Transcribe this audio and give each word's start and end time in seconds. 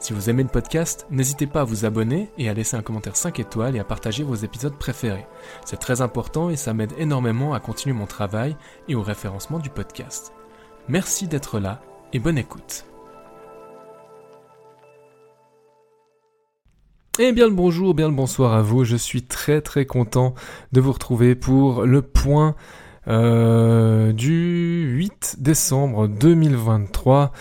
Si 0.00 0.12
vous 0.12 0.30
aimez 0.30 0.44
le 0.44 0.48
podcast, 0.48 1.06
n'hésitez 1.10 1.48
pas 1.48 1.62
à 1.62 1.64
vous 1.64 1.84
abonner 1.84 2.30
et 2.38 2.48
à 2.48 2.54
laisser 2.54 2.76
un 2.76 2.82
commentaire 2.82 3.16
5 3.16 3.40
étoiles 3.40 3.74
et 3.74 3.80
à 3.80 3.84
partager 3.84 4.22
vos 4.22 4.36
épisodes 4.36 4.76
préférés. 4.76 5.26
C'est 5.64 5.80
très 5.80 6.00
important 6.02 6.50
et 6.50 6.56
ça 6.56 6.72
m'aide 6.72 6.92
énormément 6.98 7.52
à 7.52 7.60
continuer 7.60 7.94
mon 7.94 8.06
travail 8.06 8.56
et 8.86 8.94
au 8.94 9.02
référencement 9.02 9.58
du 9.58 9.70
podcast. 9.70 10.32
Merci 10.88 11.26
d'être 11.26 11.58
là 11.58 11.80
et 12.12 12.20
bonne 12.20 12.38
écoute. 12.38 12.84
Eh 17.18 17.32
bien 17.32 17.48
le 17.48 17.54
bonjour, 17.54 17.94
bien 17.94 18.08
le 18.08 18.14
bonsoir 18.14 18.52
à 18.52 18.62
vous. 18.62 18.84
Je 18.84 18.94
suis 18.94 19.24
très 19.24 19.60
très 19.60 19.84
content 19.84 20.34
de 20.70 20.80
vous 20.80 20.92
retrouver 20.92 21.34
pour 21.34 21.82
le 21.82 22.02
point 22.02 22.54
euh, 23.08 24.12
du 24.12 24.88
8 24.92 25.38
décembre 25.40 26.06
2023. 26.06 27.32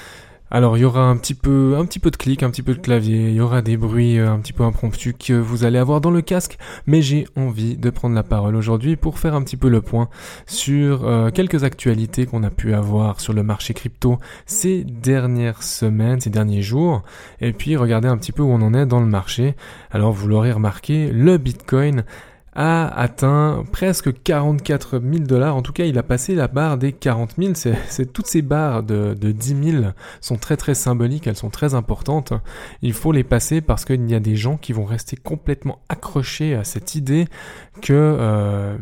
Alors 0.50 0.78
il 0.78 0.82
y 0.82 0.86
aura 0.86 1.02
un 1.02 1.18
petit 1.18 1.34
peu, 1.34 1.76
un 1.78 1.86
petit 1.86 2.00
peu 2.00 2.10
de 2.10 2.16
clic, 2.16 2.42
un 2.42 2.50
petit 2.50 2.62
peu 2.62 2.74
de 2.74 2.80
clavier, 2.80 3.28
il 3.28 3.34
y 3.34 3.42
aura 3.42 3.62
des 3.62 3.76
bruits 3.76 4.18
euh, 4.18 4.32
un 4.32 4.40
petit 4.40 4.54
peu 4.54 4.64
impromptus 4.64 5.14
que 5.20 5.34
vous 5.34 5.66
allez 5.66 5.78
avoir 5.78 6.00
dans 6.00 6.10
le 6.10 6.22
casque, 6.22 6.58
mais 6.86 7.02
j'ai 7.02 7.28
envie 7.36 7.76
de 7.76 7.90
prendre 7.90 8.16
la 8.16 8.24
parole 8.24 8.56
aujourd'hui 8.56 8.96
pour 8.96 9.20
faire 9.20 9.36
un 9.36 9.44
petit 9.44 9.58
peu 9.58 9.68
le 9.68 9.82
point 9.82 10.08
sur 10.46 11.06
euh, 11.06 11.32
quelques 11.32 11.66
actualités 11.66 12.26
qu'on 12.26 12.44
a 12.44 12.50
pu 12.50 12.74
avoir 12.74 13.20
sur 13.20 13.34
le 13.34 13.44
marché 13.44 13.74
crypto 13.74 14.20
ces 14.46 14.86
dernières 14.86 15.64
semaines, 15.64 16.22
ces 16.22 16.30
derniers 16.30 16.62
jours, 16.62 17.04
et 17.42 17.52
puis 17.52 17.76
regarder 17.76 18.08
un 18.08 18.18
petit 18.18 18.32
peu 18.32 18.42
où 18.42 18.50
on 18.50 18.62
en 18.62 18.74
est 18.74 18.86
dans 18.86 19.02
le 19.02 19.06
marché. 19.06 19.54
Alors 19.92 20.14
vous 20.14 20.30
l'aurez 20.30 20.54
remarqué, 20.54 21.12
le 21.12 21.38
Bitcoin 21.38 22.06
a 22.60 22.88
atteint 22.88 23.64
presque 23.72 24.12
44 24.24 25.00
000 25.00 25.26
dollars. 25.26 25.56
En 25.56 25.62
tout 25.62 25.74
cas, 25.74 25.86
il 25.86 25.98
a 26.00 26.04
passé 26.04 26.34
la 26.34 26.48
barre 26.48 26.80
des 26.80 26.92
40 26.92 27.36
000. 27.38 27.54
C'est, 27.54 28.12
toutes 28.12 28.26
ces 28.26 28.42
barres 28.42 28.82
de, 28.82 29.14
de 29.14 29.32
10 29.32 29.72
000 29.74 29.84
sont 30.22 30.38
très 30.38 30.58
très 30.58 30.74
symboliques, 30.74 31.28
elles 31.28 31.36
sont 31.36 31.52
très 31.52 31.76
importantes. 31.76 32.34
Il 32.82 32.94
faut 32.94 33.12
les 33.12 33.24
passer 33.24 33.62
parce 33.62 33.86
qu'il 33.86 34.10
y 34.10 34.16
a 34.16 34.20
des 34.20 34.36
gens 34.36 34.58
qui 34.58 34.74
vont 34.74 34.86
rester 34.86 35.16
complètement 35.16 35.80
accrochés 35.88 36.56
à 36.56 36.64
cette 36.64 36.96
idée 36.96 37.28
que 37.84 37.94
euh, 37.94 38.76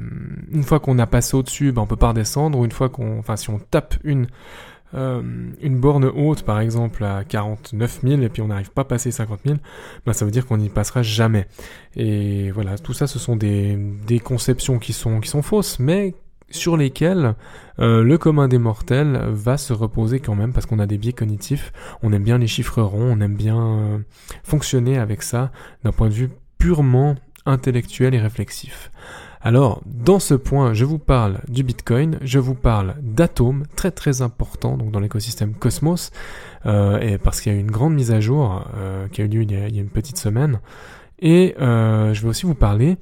une 0.53 0.63
fois 0.63 0.79
qu'on 0.79 0.97
a 0.97 1.05
passé 1.05 1.35
au-dessus, 1.35 1.73
ben, 1.73 1.81
on 1.81 1.85
peut 1.85 1.97
pas 1.97 2.09
redescendre. 2.09 2.57
Ou 2.57 2.63
une 2.63 2.71
fois 2.71 2.87
qu'on, 2.87 3.19
enfin, 3.19 3.35
si 3.35 3.49
on 3.49 3.59
tape 3.59 3.95
une 4.05 4.27
euh, 4.93 5.21
une 5.61 5.79
borne 5.79 6.05
haute, 6.05 6.43
par 6.43 6.59
exemple, 6.59 7.03
à 7.03 7.23
49 7.23 8.01
000, 8.03 8.21
et 8.21 8.29
puis 8.29 8.41
on 8.41 8.47
n'arrive 8.47 8.71
pas 8.71 8.83
à 8.83 8.85
passer 8.85 9.11
50 9.11 9.41
000, 9.45 9.57
bah, 10.05 10.13
ça 10.13 10.25
veut 10.25 10.31
dire 10.31 10.45
qu'on 10.45 10.57
n'y 10.57 10.69
passera 10.69 11.03
jamais. 11.03 11.47
Et 11.95 12.51
voilà, 12.51 12.77
tout 12.77 12.93
ça, 12.93 13.07
ce 13.07 13.19
sont 13.19 13.35
des, 13.35 13.75
des 14.07 14.19
conceptions 14.19 14.79
qui 14.79 14.93
sont, 14.93 15.19
qui 15.19 15.29
sont 15.29 15.41
fausses, 15.41 15.79
mais 15.79 16.15
sur 16.51 16.77
lesquelles 16.77 17.35
euh, 17.79 18.03
le 18.03 18.17
commun 18.17 18.47
des 18.47 18.59
mortels 18.59 19.19
va 19.31 19.57
se 19.57 19.73
reposer 19.73 20.19
quand 20.19 20.35
même 20.35 20.53
parce 20.53 20.65
qu'on 20.65 20.79
a 20.79 20.85
des 20.85 20.97
biais 20.97 21.13
cognitifs, 21.13 21.73
on 22.03 22.13
aime 22.13 22.23
bien 22.23 22.37
les 22.37 22.47
chiffres 22.47 22.81
ronds, 22.81 23.15
on 23.17 23.21
aime 23.21 23.35
bien 23.35 23.59
euh, 23.59 23.97
fonctionner 24.43 24.97
avec 24.97 25.23
ça 25.23 25.51
d'un 25.83 25.91
point 25.91 26.07
de 26.07 26.13
vue 26.13 26.29
purement 26.57 27.15
intellectuel 27.45 28.13
et 28.13 28.19
réflexif. 28.19 28.91
Alors, 29.45 29.83
dans 29.85 30.17
ce 30.17 30.33
point, 30.33 30.73
je 30.73 30.85
vous 30.85 30.97
parle 30.97 31.41
du 31.47 31.61
Bitcoin, 31.61 32.17
je 32.23 32.39
vous 32.39 32.55
parle 32.55 32.95
d'atomes, 33.03 33.65
très 33.75 33.91
très 33.91 34.23
important 34.23 34.75
donc 34.75 34.89
dans 34.89 34.99
l'écosystème 34.99 35.53
Cosmos, 35.53 36.09
euh, 36.65 36.99
et 36.99 37.19
parce 37.19 37.41
qu'il 37.41 37.51
y 37.51 37.55
a 37.55 37.57
eu 37.59 37.61
une 37.61 37.69
grande 37.69 37.93
mise 37.93 38.09
à 38.09 38.19
jour 38.19 38.65
euh, 38.75 39.07
qui 39.07 39.21
a 39.21 39.25
eu 39.25 39.27
lieu 39.27 39.43
il 39.43 39.51
y 39.51 39.55
a, 39.55 39.67
une 39.67 39.89
petite 39.89 40.17
semaine. 40.17 40.59
Et 41.19 41.53
euh, 41.61 42.11
je 42.15 42.23
vais 42.23 42.29
aussi 42.29 42.47
vous 42.47 42.55
parler 42.55 42.97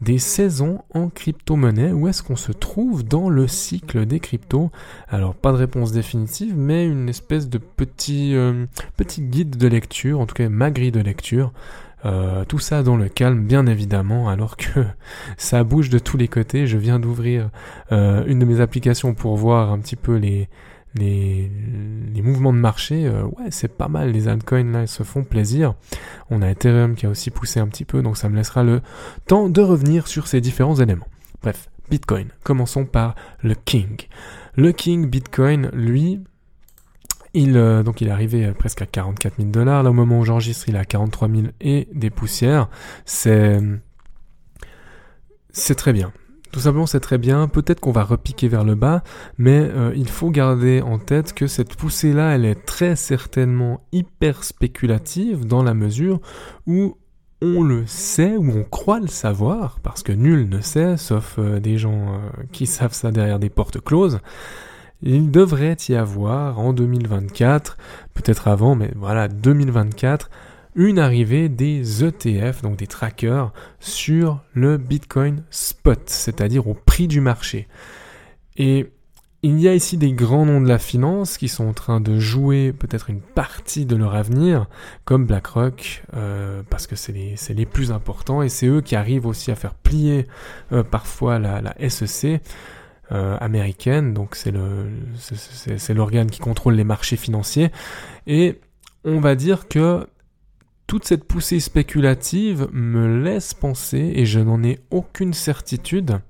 des 0.00 0.18
saisons 0.18 0.82
en 0.94 1.08
crypto-monnaie, 1.08 1.90
où 1.90 2.06
est-ce 2.06 2.22
qu'on 2.22 2.36
se 2.36 2.52
trouve 2.52 3.02
dans 3.02 3.28
le 3.28 3.48
cycle 3.48 4.06
des 4.06 4.20
cryptos? 4.20 4.70
Alors 5.08 5.34
pas 5.34 5.50
de 5.50 5.56
réponse 5.56 5.90
définitive, 5.90 6.56
mais 6.56 6.86
une 6.86 7.08
espèce 7.08 7.48
de 7.48 7.58
petit, 7.58 8.36
petit 8.96 9.22
guide 9.22 9.56
de 9.56 9.66
lecture, 9.66 10.20
en 10.20 10.26
tout 10.26 10.36
cas 10.36 10.48
ma 10.48 10.70
grille 10.70 10.92
de 10.92 11.00
lecture, 11.00 11.52
euh, 12.04 12.44
tout 12.44 12.58
ça 12.58 12.82
dans 12.82 12.96
le 12.96 13.08
calme, 13.08 13.44
bien 13.44 13.66
évidemment, 13.66 14.28
alors 14.28 14.56
que 14.56 14.84
ça 15.36 15.64
bouge 15.64 15.90
de 15.90 15.98
tous 15.98 16.16
les 16.16 16.28
côtés. 16.28 16.66
Je 16.66 16.78
viens 16.78 16.98
d'ouvrir 16.98 17.50
euh, 17.92 18.24
une 18.26 18.38
de 18.38 18.44
mes 18.44 18.60
applications 18.60 19.14
pour 19.14 19.36
voir 19.36 19.72
un 19.72 19.78
petit 19.78 19.96
peu 19.96 20.16
les, 20.16 20.48
les, 20.94 21.50
les 22.14 22.22
mouvements 22.22 22.52
de 22.52 22.58
marché. 22.58 23.06
Euh, 23.06 23.24
ouais, 23.24 23.50
c'est 23.50 23.76
pas 23.76 23.88
mal. 23.88 24.12
Les 24.12 24.28
altcoins 24.28 24.72
là, 24.72 24.82
ils 24.82 24.88
se 24.88 25.02
font 25.02 25.24
plaisir. 25.24 25.74
On 26.30 26.42
a 26.42 26.50
Ethereum 26.50 26.94
qui 26.94 27.06
a 27.06 27.10
aussi 27.10 27.30
poussé 27.30 27.60
un 27.60 27.66
petit 27.66 27.84
peu, 27.84 28.02
donc 28.02 28.16
ça 28.16 28.28
me 28.28 28.36
laissera 28.36 28.62
le 28.62 28.80
temps 29.26 29.48
de 29.48 29.60
revenir 29.60 30.06
sur 30.06 30.28
ces 30.28 30.40
différents 30.40 30.76
éléments. 30.76 31.08
Bref, 31.42 31.68
Bitcoin. 31.90 32.28
Commençons 32.44 32.84
par 32.84 33.14
le 33.42 33.54
King. 33.54 33.96
Le 34.54 34.72
King 34.72 35.08
Bitcoin, 35.08 35.70
lui, 35.72 36.20
il, 37.34 37.56
euh, 37.56 37.82
donc 37.82 38.00
il 38.00 38.08
est 38.08 38.12
arrivé 38.12 38.46
euh, 38.46 38.52
presque 38.52 38.82
à 38.82 38.86
44 38.86 39.36
000 39.38 39.50
dollars. 39.50 39.82
Là, 39.82 39.90
au 39.90 39.94
moment 39.94 40.20
où 40.20 40.24
j'enregistre, 40.24 40.68
il 40.68 40.76
est 40.76 40.78
à 40.78 40.84
43 40.84 41.28
000 41.28 41.42
et 41.60 41.88
des 41.92 42.10
poussières. 42.10 42.68
C'est, 43.04 43.60
c'est 45.50 45.74
très 45.74 45.92
bien. 45.92 46.12
Tout 46.50 46.60
simplement, 46.60 46.86
c'est 46.86 47.00
très 47.00 47.18
bien. 47.18 47.46
Peut-être 47.46 47.80
qu'on 47.80 47.92
va 47.92 48.04
repiquer 48.04 48.48
vers 48.48 48.64
le 48.64 48.74
bas, 48.74 49.02
mais 49.36 49.58
euh, 49.58 49.92
il 49.94 50.08
faut 50.08 50.30
garder 50.30 50.80
en 50.80 50.98
tête 50.98 51.34
que 51.34 51.46
cette 51.46 51.76
poussée-là, 51.76 52.34
elle 52.34 52.46
est 52.46 52.64
très 52.64 52.96
certainement 52.96 53.82
hyper 53.92 54.44
spéculative 54.44 55.46
dans 55.46 55.62
la 55.62 55.74
mesure 55.74 56.20
où 56.66 56.96
on 57.42 57.62
le 57.62 57.86
sait 57.86 58.36
ou 58.36 58.50
on 58.50 58.64
croit 58.64 58.98
le 58.98 59.06
savoir, 59.06 59.78
parce 59.82 60.02
que 60.02 60.10
nul 60.10 60.48
ne 60.48 60.60
sait, 60.60 60.96
sauf 60.96 61.38
des 61.38 61.78
gens 61.78 62.20
qui 62.50 62.66
savent 62.66 62.94
ça 62.94 63.12
derrière 63.12 63.38
des 63.38 63.50
portes 63.50 63.80
closes. 63.80 64.18
Il 65.02 65.30
devrait 65.30 65.76
y 65.88 65.94
avoir 65.94 66.58
en 66.58 66.72
2024, 66.72 67.76
peut-être 68.14 68.48
avant, 68.48 68.74
mais 68.74 68.90
voilà, 68.96 69.28
2024, 69.28 70.28
une 70.74 70.98
arrivée 70.98 71.48
des 71.48 72.04
ETF, 72.04 72.62
donc 72.62 72.76
des 72.76 72.86
trackers, 72.86 73.52
sur 73.78 74.40
le 74.54 74.76
Bitcoin 74.76 75.44
spot, 75.50 76.02
c'est-à-dire 76.06 76.66
au 76.66 76.74
prix 76.74 77.06
du 77.06 77.20
marché. 77.20 77.68
Et 78.56 78.90
il 79.42 79.60
y 79.60 79.68
a 79.68 79.74
ici 79.74 79.96
des 79.96 80.12
grands 80.12 80.44
noms 80.44 80.60
de 80.60 80.66
la 80.66 80.78
finance 80.78 81.38
qui 81.38 81.46
sont 81.46 81.68
en 81.68 81.72
train 81.72 82.00
de 82.00 82.18
jouer 82.18 82.72
peut-être 82.72 83.08
une 83.08 83.20
partie 83.20 83.86
de 83.86 83.94
leur 83.94 84.16
avenir, 84.16 84.66
comme 85.04 85.26
BlackRock, 85.26 86.02
euh, 86.14 86.62
parce 86.68 86.88
que 86.88 86.96
c'est 86.96 87.12
les, 87.12 87.66
plus 87.66 87.92
importants, 87.92 88.42
et 88.42 88.48
c'est 88.48 88.66
eux 88.66 88.80
qui 88.80 88.96
arrivent 88.96 89.26
aussi 89.26 89.52
à 89.52 89.54
faire 89.54 89.74
plier 89.74 90.26
euh, 90.72 90.82
parfois 90.82 91.38
la, 91.38 91.60
la 91.60 91.88
SEC. 91.88 92.40
Euh, 93.10 93.38
américaine, 93.40 94.12
donc 94.12 94.36
c'est 94.36 95.94
l'organe 95.94 96.30
qui 96.30 96.40
contrôle 96.40 96.74
les 96.74 96.84
marchés 96.84 97.16
financiers, 97.16 97.70
et 98.26 98.60
on 99.02 99.18
va 99.18 99.34
dire 99.34 99.66
que 99.66 100.06
toute 100.86 101.06
cette 101.06 101.24
poussée 101.24 101.58
spéculative 101.58 102.68
me 102.70 103.22
laisse 103.22 103.54
penser, 103.54 104.12
et 104.14 104.26
je 104.26 104.40
n'en 104.40 104.62
ai 104.62 104.80
aucune 104.90 105.32
certitude, 105.32 106.20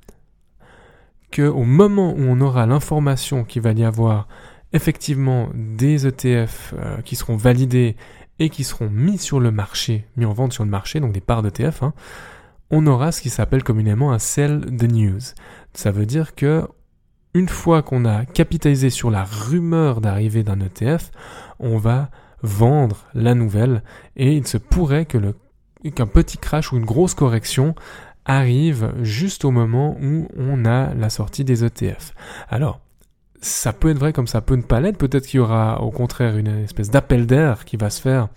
que 1.33 1.43
au 1.43 1.65
moment 1.65 2.13
où 2.13 2.21
on 2.21 2.41
aura 2.41 2.65
l'information 2.65 3.43
qu'il 3.43 3.63
va 3.63 3.73
y 3.73 3.83
avoir 3.83 4.29
effectivement 4.73 5.49
des 5.55 6.07
ETF 6.07 6.75
euh, 6.79 7.01
qui 7.03 7.17
seront 7.17 7.37
validés 7.37 7.97
et 8.39 8.51
qui 8.51 8.63
seront 8.63 8.89
mis 8.89 9.19
sur 9.19 9.41
le 9.41 9.51
marché, 9.51 10.07
mis 10.17 10.27
en 10.27 10.33
vente 10.33 10.53
sur 10.53 10.63
le 10.63 10.71
marché, 10.71 11.01
donc 11.01 11.11
des 11.11 11.21
parts 11.21 11.43
d'ETF, 11.43 11.83
hein, 11.83 11.93
on 12.71 12.87
aura 12.87 13.13
ce 13.13 13.21
qui 13.21 13.31
s'appelle 13.31 13.65
communément 13.65 14.13
un 14.13 14.19
sell 14.19 14.61
the 14.77 14.91
news. 14.91 15.21
Ça 15.75 15.91
veut 15.91 16.07
dire 16.07 16.35
que 16.35 16.67
une 17.35 17.49
fois 17.49 17.83
qu'on 17.83 18.05
a 18.05 18.25
capitalisé 18.25 18.91
sur 18.91 19.11
la 19.11 19.25
rumeur 19.25 20.01
d'arrivée 20.01 20.43
d'un 20.43 20.61
ETF, 20.61 21.11
on 21.61 21.77
va 21.77 22.11
vendre 22.43 23.07
la 23.15 23.35
nouvelle 23.35 23.83
et 24.17 24.35
il 24.35 24.47
se 24.47 24.59
pourrait 24.59 25.07
que 25.07 25.19
le 25.19 25.35
qu'un 25.95 26.07
petit 26.07 26.39
crash 26.39 26.73
ou 26.73 26.77
une 26.77 26.85
grosse 26.85 27.15
correction 27.15 27.75
arrive 28.25 28.93
juste 29.03 29.45
au 29.45 29.51
moment 29.51 29.97
où 30.03 30.29
on 30.37 30.65
a 30.65 30.93
la 30.95 31.09
sortie 31.09 31.45
des 31.45 31.65
ETF. 31.65 32.15
Alors, 32.49 32.81
ça 33.41 33.73
peut 33.73 33.91
être 33.91 33.99
vrai 33.99 34.13
comme 34.13 34.27
ça 34.27 34.41
peut 34.41 34.57
ne 34.57 34.63
pas 34.63 34.81
l'être. 34.81 34.99
Peut-être 34.99 35.27
qu'il 35.27 35.39
y 35.39 35.41
aura 35.41 35.81
au 35.83 35.91
contraire 35.91 36.37
une 36.37 36.65
espèce 36.65 36.91
d'appel 36.91 37.27
d'air 37.27 37.65
qui 37.65 37.77
va 37.77 37.91
se 37.91 38.01
faire 38.01 38.29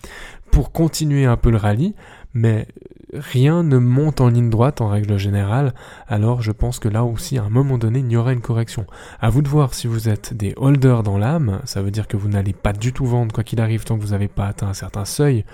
pour 0.52 0.72
continuer 0.72 1.26
un 1.26 1.38
peu 1.38 1.50
le 1.50 1.58
rallye. 1.58 1.96
Mais 2.34 2.68
rien 3.14 3.64
ne 3.64 3.78
monte 3.78 4.22
en 4.22 4.30
ligne 4.30 4.50
droite 4.50 4.82
en 4.82 4.88
règle 4.88 5.18
générale, 5.18 5.74
alors 6.08 6.42
je 6.42 6.52
pense 6.52 6.80
que 6.80 6.88
là 6.88 7.04
aussi 7.04 7.38
à 7.38 7.44
un 7.44 7.50
moment 7.50 7.78
donné 7.78 8.00
il 8.00 8.12
y 8.12 8.18
aura 8.18 8.34
une 8.34 8.42
correction. 8.42 8.86
À 9.20 9.30
vous 9.30 9.42
de 9.42 9.48
voir 9.48 9.74
si 9.74 9.88
vous 9.88 10.10
êtes 10.10 10.34
des 10.34 10.54
holders 10.58 11.04
dans 11.04 11.18
l'âme, 11.18 11.62
ça 11.66 11.82
veut 11.82 11.92
dire 11.92 12.08
que 12.08 12.18
vous 12.18 12.30
n'allez 12.30 12.54
pas 12.54 12.74
du 12.74 12.94
tout 12.94 13.06
vendre 13.06 13.34
quoi 13.34 13.44
qu'il 13.44 13.62
arrive 13.62 13.84
tant 13.84 13.98
que 13.98 14.04
vous 14.04 14.12
n'avez 14.12 14.28
pas 14.28 14.48
atteint 14.48 14.68
un 14.68 14.74
certain 14.74 15.06
seuil. 15.06 15.46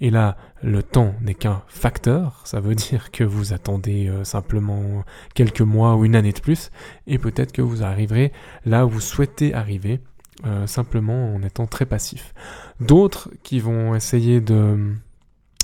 Et 0.00 0.10
là, 0.10 0.36
le 0.62 0.82
temps 0.82 1.14
n'est 1.20 1.34
qu'un 1.34 1.62
facteur, 1.68 2.40
ça 2.44 2.60
veut 2.60 2.74
dire 2.74 3.10
que 3.10 3.24
vous 3.24 3.52
attendez 3.52 4.08
euh, 4.08 4.24
simplement 4.24 5.04
quelques 5.34 5.60
mois 5.60 5.96
ou 5.96 6.04
une 6.04 6.16
année 6.16 6.32
de 6.32 6.40
plus, 6.40 6.70
et 7.06 7.18
peut-être 7.18 7.52
que 7.52 7.62
vous 7.62 7.82
arriverez 7.82 8.32
là 8.64 8.86
où 8.86 8.88
vous 8.88 9.00
souhaitez 9.00 9.54
arriver. 9.54 10.00
Euh, 10.46 10.66
simplement 10.66 11.34
en 11.34 11.42
étant 11.42 11.66
très 11.66 11.86
passif. 11.86 12.34
D'autres 12.80 13.28
qui 13.44 13.60
vont 13.60 13.94
essayer 13.94 14.40
de 14.40 14.92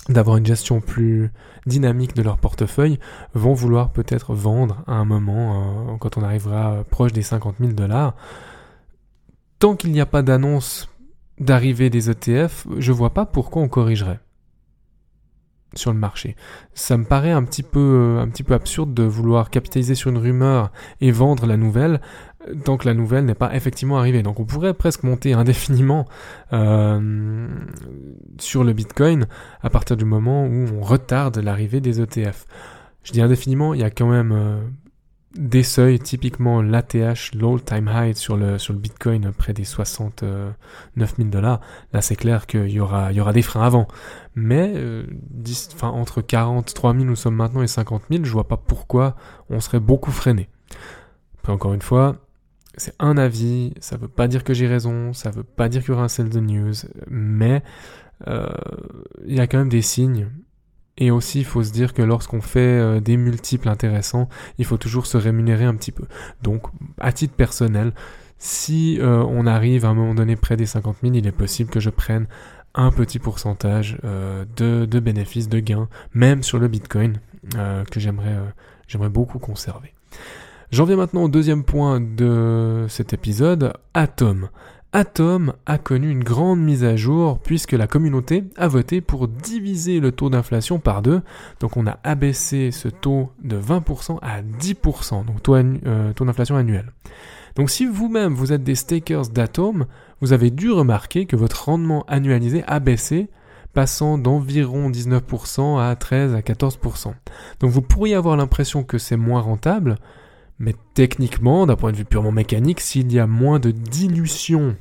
d'avoir 0.08 0.36
une 0.36 0.46
gestion 0.46 0.80
plus 0.80 1.30
dynamique 1.66 2.14
de 2.14 2.22
leur 2.22 2.38
portefeuille, 2.38 2.98
vont 3.34 3.52
vouloir 3.52 3.90
peut-être 3.90 4.34
vendre 4.34 4.82
à 4.86 4.94
un 4.94 5.04
moment, 5.04 5.92
euh, 5.92 5.96
quand 5.98 6.16
on 6.16 6.22
arrivera 6.22 6.84
proche 6.90 7.12
des 7.12 7.22
50 7.22 7.56
000 7.60 7.72
dollars. 7.72 8.14
Tant 9.58 9.76
qu'il 9.76 9.92
n'y 9.92 10.00
a 10.00 10.06
pas 10.06 10.22
d'annonce 10.22 10.88
d'arrivée 11.38 11.90
des 11.90 12.10
ETF, 12.10 12.66
je 12.78 12.92
vois 12.92 13.10
pas 13.10 13.26
pourquoi 13.26 13.62
on 13.62 13.68
corrigerait 13.68 14.20
sur 15.74 15.92
le 15.92 15.98
marché. 15.98 16.36
Ça 16.74 16.96
me 16.96 17.04
paraît 17.04 17.30
un 17.30 17.44
petit 17.44 17.62
peu, 17.62 18.18
un 18.20 18.28
petit 18.28 18.42
peu 18.42 18.54
absurde 18.54 18.94
de 18.94 19.02
vouloir 19.02 19.50
capitaliser 19.50 19.94
sur 19.94 20.10
une 20.10 20.18
rumeur 20.18 20.72
et 21.00 21.10
vendre 21.10 21.46
la 21.46 21.56
nouvelle 21.56 22.00
tant 22.64 22.76
que 22.76 22.86
la 22.86 22.94
nouvelle 22.94 23.24
n'est 23.24 23.34
pas 23.34 23.54
effectivement 23.54 23.98
arrivée. 23.98 24.22
Donc 24.22 24.40
on 24.40 24.44
pourrait 24.44 24.74
presque 24.74 25.02
monter 25.02 25.32
indéfiniment 25.34 26.06
euh, 26.52 27.48
sur 28.38 28.64
le 28.64 28.72
Bitcoin 28.72 29.26
à 29.62 29.70
partir 29.70 29.96
du 29.96 30.04
moment 30.04 30.46
où 30.46 30.66
on 30.74 30.80
retarde 30.80 31.38
l'arrivée 31.38 31.80
des 31.80 32.00
ETF. 32.00 32.46
Je 33.02 33.12
dis 33.12 33.20
indéfiniment, 33.20 33.74
il 33.74 33.80
y 33.80 33.84
a 33.84 33.90
quand 33.90 34.08
même 34.08 34.32
euh, 34.32 34.60
des 35.34 35.62
seuils, 35.62 35.98
typiquement 35.98 36.62
l'ATH, 36.62 37.34
l'all 37.34 37.62
time 37.62 37.90
high 37.92 38.14
sur 38.14 38.36
le, 38.36 38.58
sur 38.58 38.72
le 38.72 38.78
Bitcoin 38.78 39.32
près 39.32 39.52
des 39.52 39.64
69 39.64 40.54
000 41.16 41.28
dollars. 41.28 41.60
Là 41.92 42.02
c'est 42.02 42.16
clair 42.16 42.46
qu'il 42.46 42.70
y 42.70 42.80
aura, 42.80 43.12
il 43.12 43.16
y 43.16 43.20
aura 43.20 43.32
des 43.32 43.42
freins 43.42 43.62
avant. 43.62 43.88
Mais 44.34 44.72
euh, 44.74 45.04
enfin, 45.74 45.88
entre 45.88 46.20
43 46.22 46.92
000 46.94 47.04
nous 47.04 47.16
sommes 47.16 47.36
maintenant 47.36 47.62
et 47.62 47.66
50 47.66 48.02
000, 48.10 48.24
je 48.24 48.32
vois 48.32 48.48
pas 48.48 48.56
pourquoi 48.56 49.16
on 49.50 49.60
serait 49.60 49.80
beaucoup 49.80 50.12
freiné. 50.12 50.48
Encore 51.46 51.72
une 51.72 51.82
fois, 51.82 52.16
c'est 52.78 52.94
un 52.98 53.16
avis, 53.16 53.74
ça 53.80 53.96
veut 53.96 54.08
pas 54.08 54.28
dire 54.28 54.44
que 54.44 54.54
j'ai 54.54 54.66
raison, 54.66 55.12
ça 55.12 55.30
veut 55.30 55.42
pas 55.42 55.68
dire 55.68 55.82
qu'il 55.82 55.90
y 55.90 55.94
aura 55.94 56.04
un 56.04 56.08
sell 56.08 56.30
the 56.30 56.36
news, 56.36 56.74
mais 57.08 57.62
euh, 58.26 58.48
il 59.26 59.34
y 59.34 59.40
a 59.40 59.46
quand 59.46 59.58
même 59.58 59.68
des 59.68 59.82
signes. 59.82 60.28
Et 61.00 61.12
aussi, 61.12 61.40
il 61.40 61.44
faut 61.44 61.62
se 61.62 61.70
dire 61.70 61.94
que 61.94 62.02
lorsqu'on 62.02 62.40
fait 62.40 62.58
euh, 62.58 63.00
des 63.00 63.16
multiples 63.16 63.68
intéressants, 63.68 64.28
il 64.58 64.64
faut 64.64 64.78
toujours 64.78 65.06
se 65.06 65.16
rémunérer 65.16 65.64
un 65.64 65.74
petit 65.74 65.92
peu. 65.92 66.04
Donc, 66.42 66.62
à 66.98 67.12
titre 67.12 67.34
personnel, 67.34 67.92
si 68.38 68.98
euh, 69.00 69.24
on 69.28 69.46
arrive 69.46 69.84
à 69.84 69.88
un 69.88 69.94
moment 69.94 70.14
donné 70.14 70.34
près 70.34 70.56
des 70.56 70.66
50 70.66 70.98
000, 71.02 71.14
il 71.14 71.26
est 71.26 71.32
possible 71.32 71.70
que 71.70 71.80
je 71.80 71.90
prenne 71.90 72.26
un 72.74 72.90
petit 72.90 73.18
pourcentage 73.18 73.98
de, 74.56 75.00
bénéfices, 75.00 75.48
de 75.48 75.58
gains, 75.58 75.88
même 76.14 76.42
sur 76.42 76.58
le 76.58 76.68
Bitcoin, 76.68 77.18
que 77.50 77.98
j'aimerais 77.98 79.08
beaucoup 79.08 79.40
conserver. 79.40 79.94
J'en 80.70 80.84
viens 80.84 80.96
maintenant 80.96 81.24
au 81.24 81.28
deuxième 81.28 81.64
point 81.64 81.98
de 81.98 82.84
cet 82.90 83.14
épisode, 83.14 83.72
Atom. 83.94 84.50
Atom 84.92 85.54
a 85.64 85.78
connu 85.78 86.10
une 86.10 86.22
grande 86.22 86.60
mise 86.60 86.84
à 86.84 86.94
jour 86.94 87.38
puisque 87.38 87.72
la 87.72 87.86
communauté 87.86 88.44
a 88.56 88.68
voté 88.68 89.00
pour 89.00 89.28
diviser 89.28 89.98
le 89.98 90.12
taux 90.12 90.28
d'inflation 90.28 90.78
par 90.78 91.00
deux. 91.00 91.22
Donc 91.60 91.78
on 91.78 91.86
a 91.86 91.98
abaissé 92.04 92.70
ce 92.70 92.88
taux 92.88 93.30
de 93.42 93.58
20% 93.58 94.18
à 94.20 94.42
10%, 94.42 95.24
donc 95.24 95.42
taux, 95.42 95.54
euh, 95.54 96.12
taux 96.12 96.26
d'inflation 96.26 96.56
annuel. 96.56 96.92
Donc 97.56 97.70
si 97.70 97.86
vous-même 97.86 98.34
vous 98.34 98.52
êtes 98.52 98.62
des 98.62 98.74
stakers 98.74 99.28
d'Atom, 99.28 99.86
vous 100.20 100.34
avez 100.34 100.50
dû 100.50 100.70
remarquer 100.70 101.24
que 101.24 101.36
votre 101.36 101.64
rendement 101.64 102.04
annualisé 102.08 102.62
a 102.66 102.78
baissé 102.78 103.30
passant 103.72 104.18
d'environ 104.18 104.90
19% 104.90 105.80
à 105.80 105.96
13 105.96 106.34
à 106.34 106.40
14%. 106.40 107.14
Donc 107.60 107.70
vous 107.70 107.82
pourriez 107.82 108.14
avoir 108.14 108.36
l'impression 108.36 108.84
que 108.84 108.98
c'est 108.98 109.16
moins 109.16 109.40
rentable, 109.40 109.96
mais 110.58 110.74
techniquement, 110.94 111.66
d'un 111.66 111.76
point 111.76 111.92
de 111.92 111.96
vue 111.96 112.04
purement 112.04 112.32
mécanique, 112.32 112.80
s'il 112.80 113.12
y 113.12 113.18
a 113.18 113.26
moins 113.26 113.60
de 113.60 113.70
dilution, 113.70 114.76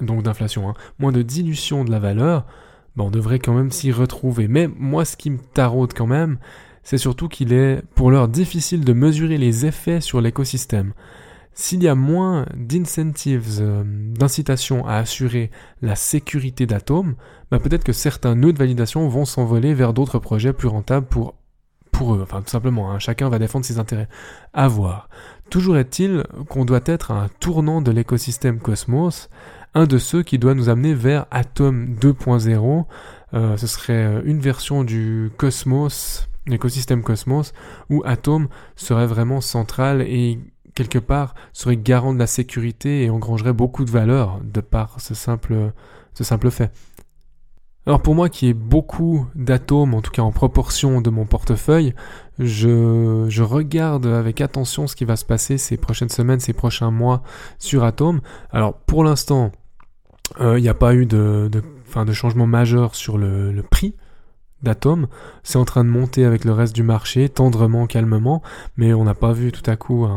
donc 0.00 0.22
d'inflation, 0.22 0.68
hein, 0.68 0.74
moins 0.98 1.12
de 1.12 1.22
dilution 1.22 1.84
de 1.84 1.90
la 1.90 1.98
valeur, 1.98 2.44
ben 2.96 3.04
on 3.04 3.10
devrait 3.10 3.38
quand 3.38 3.54
même 3.54 3.70
s'y 3.70 3.92
retrouver. 3.92 4.48
Mais 4.48 4.68
moi, 4.68 5.04
ce 5.04 5.16
qui 5.16 5.30
me 5.30 5.38
taraude 5.38 5.92
quand 5.94 6.06
même, 6.06 6.38
c'est 6.82 6.98
surtout 6.98 7.28
qu'il 7.28 7.52
est 7.52 7.82
pour 7.94 8.10
l'heure 8.10 8.28
difficile 8.28 8.84
de 8.84 8.92
mesurer 8.92 9.38
les 9.38 9.66
effets 9.66 10.00
sur 10.00 10.20
l'écosystème. 10.20 10.92
S'il 11.52 11.82
y 11.82 11.88
a 11.88 11.94
moins 11.94 12.46
d'incentives, 12.54 13.58
euh, 13.60 13.82
d'incitation 13.84 14.86
à 14.86 14.96
assurer 14.96 15.50
la 15.80 15.96
sécurité 15.96 16.66
d'atomes, 16.66 17.14
ben 17.50 17.58
peut-être 17.58 17.84
que 17.84 17.94
certains 17.94 18.34
nœuds 18.34 18.52
de 18.52 18.58
validation 18.58 19.08
vont 19.08 19.24
s'envoler 19.24 19.72
vers 19.72 19.94
d'autres 19.94 20.18
projets 20.18 20.52
plus 20.52 20.68
rentables 20.68 21.06
pour 21.06 21.34
pour 21.96 22.14
eux. 22.14 22.20
Enfin, 22.22 22.42
tout 22.42 22.50
simplement, 22.50 22.90
hein, 22.90 22.98
chacun 22.98 23.28
va 23.28 23.38
défendre 23.38 23.64
ses 23.64 23.78
intérêts. 23.78 24.08
À 24.52 24.68
voir. 24.68 25.08
Toujours 25.50 25.76
est-il 25.78 26.24
qu'on 26.48 26.64
doit 26.64 26.80
être 26.84 27.10
un 27.10 27.28
tournant 27.40 27.80
de 27.80 27.90
l'écosystème 27.90 28.58
Cosmos, 28.58 29.30
un 29.74 29.86
de 29.86 29.98
ceux 29.98 30.22
qui 30.22 30.38
doit 30.38 30.54
nous 30.54 30.68
amener 30.68 30.94
vers 30.94 31.26
Atom 31.30 31.96
2.0. 32.00 32.84
Euh, 33.34 33.56
ce 33.56 33.66
serait 33.66 33.92
euh, 33.92 34.22
une 34.24 34.40
version 34.40 34.84
du 34.84 35.30
Cosmos, 35.36 36.28
l'écosystème 36.46 37.02
Cosmos, 37.02 37.52
où 37.88 38.02
Atom 38.04 38.48
serait 38.76 39.06
vraiment 39.06 39.40
central 39.40 40.02
et 40.02 40.38
quelque 40.74 40.98
part 40.98 41.34
serait 41.54 41.76
garant 41.76 42.12
de 42.12 42.18
la 42.18 42.26
sécurité 42.26 43.04
et 43.04 43.10
engrangerait 43.10 43.54
beaucoup 43.54 43.84
de 43.84 43.90
valeur 43.90 44.40
de 44.44 44.60
par 44.60 45.00
ce 45.00 45.14
simple 45.14 45.70
fait. 46.50 46.70
Alors 47.86 48.02
pour 48.02 48.16
moi 48.16 48.28
qui 48.28 48.48
ai 48.48 48.54
beaucoup 48.54 49.26
d'atomes, 49.36 49.94
en 49.94 50.02
tout 50.02 50.10
cas 50.10 50.22
en 50.22 50.32
proportion 50.32 51.00
de 51.00 51.08
mon 51.08 51.24
portefeuille, 51.24 51.94
je, 52.40 53.26
je, 53.28 53.42
regarde 53.44 54.06
avec 54.06 54.40
attention 54.40 54.88
ce 54.88 54.96
qui 54.96 55.04
va 55.04 55.14
se 55.14 55.24
passer 55.24 55.56
ces 55.56 55.76
prochaines 55.76 56.08
semaines, 56.08 56.40
ces 56.40 56.52
prochains 56.52 56.90
mois 56.90 57.22
sur 57.60 57.84
Atom. 57.84 58.20
Alors 58.50 58.74
pour 58.74 59.04
l'instant, 59.04 59.52
euh, 60.40 60.58
il 60.58 60.62
n'y 60.62 60.68
a 60.68 60.74
pas 60.74 60.94
eu 60.94 61.06
de, 61.06 61.48
de, 61.50 61.62
de 62.04 62.12
changement 62.12 62.48
majeur 62.48 62.96
sur 62.96 63.18
le, 63.18 63.62
prix 63.70 63.94
d'Atom. 64.62 65.06
C'est 65.44 65.58
en 65.58 65.64
train 65.64 65.84
de 65.84 65.88
monter 65.88 66.24
avec 66.24 66.44
le 66.44 66.52
reste 66.52 66.74
du 66.74 66.82
marché, 66.82 67.28
tendrement, 67.28 67.86
calmement, 67.86 68.42
mais 68.76 68.94
on 68.94 69.04
n'a 69.04 69.14
pas 69.14 69.32
vu 69.32 69.52
tout 69.52 69.70
à 69.70 69.76
coup 69.76 70.08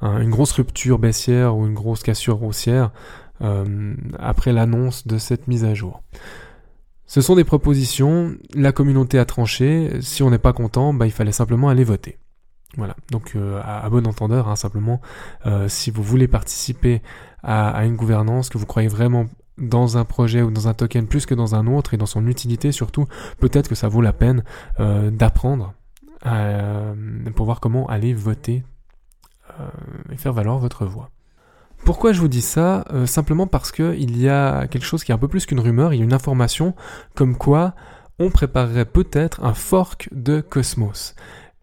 une 0.00 0.30
grosse 0.30 0.52
rupture 0.52 0.98
baissière 0.98 1.56
ou 1.56 1.68
une 1.68 1.74
grosse 1.74 2.02
cassure 2.02 2.42
haussière 2.42 2.90
euh, 3.42 3.94
après 4.18 4.52
l'annonce 4.52 5.06
de 5.06 5.18
cette 5.18 5.46
mise 5.46 5.64
à 5.64 5.74
jour. 5.74 6.02
Ce 7.12 7.20
sont 7.20 7.34
des 7.34 7.44
propositions, 7.44 8.34
la 8.54 8.72
communauté 8.72 9.18
a 9.18 9.26
tranché, 9.26 10.00
si 10.00 10.22
on 10.22 10.30
n'est 10.30 10.38
pas 10.38 10.54
content, 10.54 10.94
bah, 10.94 11.04
il 11.04 11.12
fallait 11.12 11.30
simplement 11.30 11.68
aller 11.68 11.84
voter. 11.84 12.16
Voilà, 12.78 12.96
donc 13.10 13.32
euh, 13.36 13.60
à, 13.62 13.86
bon 13.90 14.06
entendeur, 14.06 14.48
hein, 14.48 14.56
simplement, 14.56 14.98
euh, 15.44 15.68
si 15.68 15.90
vous 15.90 16.02
voulez 16.02 16.26
participer 16.26 17.02
à, 17.42 17.84
une 17.84 17.96
gouvernance, 17.96 18.48
que 18.48 18.56
vous 18.56 18.64
croyez 18.64 18.88
vraiment 18.88 19.26
dans 19.58 19.98
un 19.98 20.06
projet 20.06 20.40
ou 20.40 20.50
dans 20.50 20.68
un 20.68 20.72
token 20.72 21.06
plus 21.06 21.26
que 21.26 21.34
dans 21.34 21.54
un 21.54 21.66
autre 21.66 21.92
et 21.92 21.98
dans 21.98 22.06
son 22.06 22.26
utilité 22.26 22.72
surtout, 22.72 23.04
peut-être 23.40 23.68
que 23.68 23.74
ça 23.74 23.88
vaut 23.88 24.00
la 24.00 24.14
peine 24.14 24.42
euh, 24.80 25.10
d'apprendre 25.10 25.74
pour 27.34 27.44
voir 27.44 27.60
comment 27.60 27.86
aller 27.88 28.14
voter 28.14 28.62
et 30.10 30.16
faire 30.16 30.32
valoir 30.32 30.56
votre 30.56 30.86
voix. 30.86 31.10
Pourquoi 31.84 32.12
je 32.12 32.20
vous 32.20 32.28
dis 32.28 32.42
ça? 32.42 32.84
Euh, 32.92 33.06
Simplement 33.06 33.46
parce 33.46 33.72
que 33.72 33.94
il 33.98 34.16
y 34.20 34.28
a 34.28 34.66
quelque 34.68 34.84
chose 34.84 35.02
qui 35.02 35.12
est 35.12 35.14
un 35.14 35.18
peu 35.18 35.28
plus 35.28 35.46
qu'une 35.46 35.60
rumeur, 35.60 35.92
il 35.92 35.98
y 35.98 36.00
a 36.00 36.04
une 36.04 36.12
information 36.12 36.74
comme 37.14 37.36
quoi 37.36 37.74
on 38.18 38.30
préparerait 38.30 38.84
peut-être 38.84 39.42
un 39.42 39.54
fork 39.54 40.08
de 40.12 40.40
Cosmos 40.40 41.14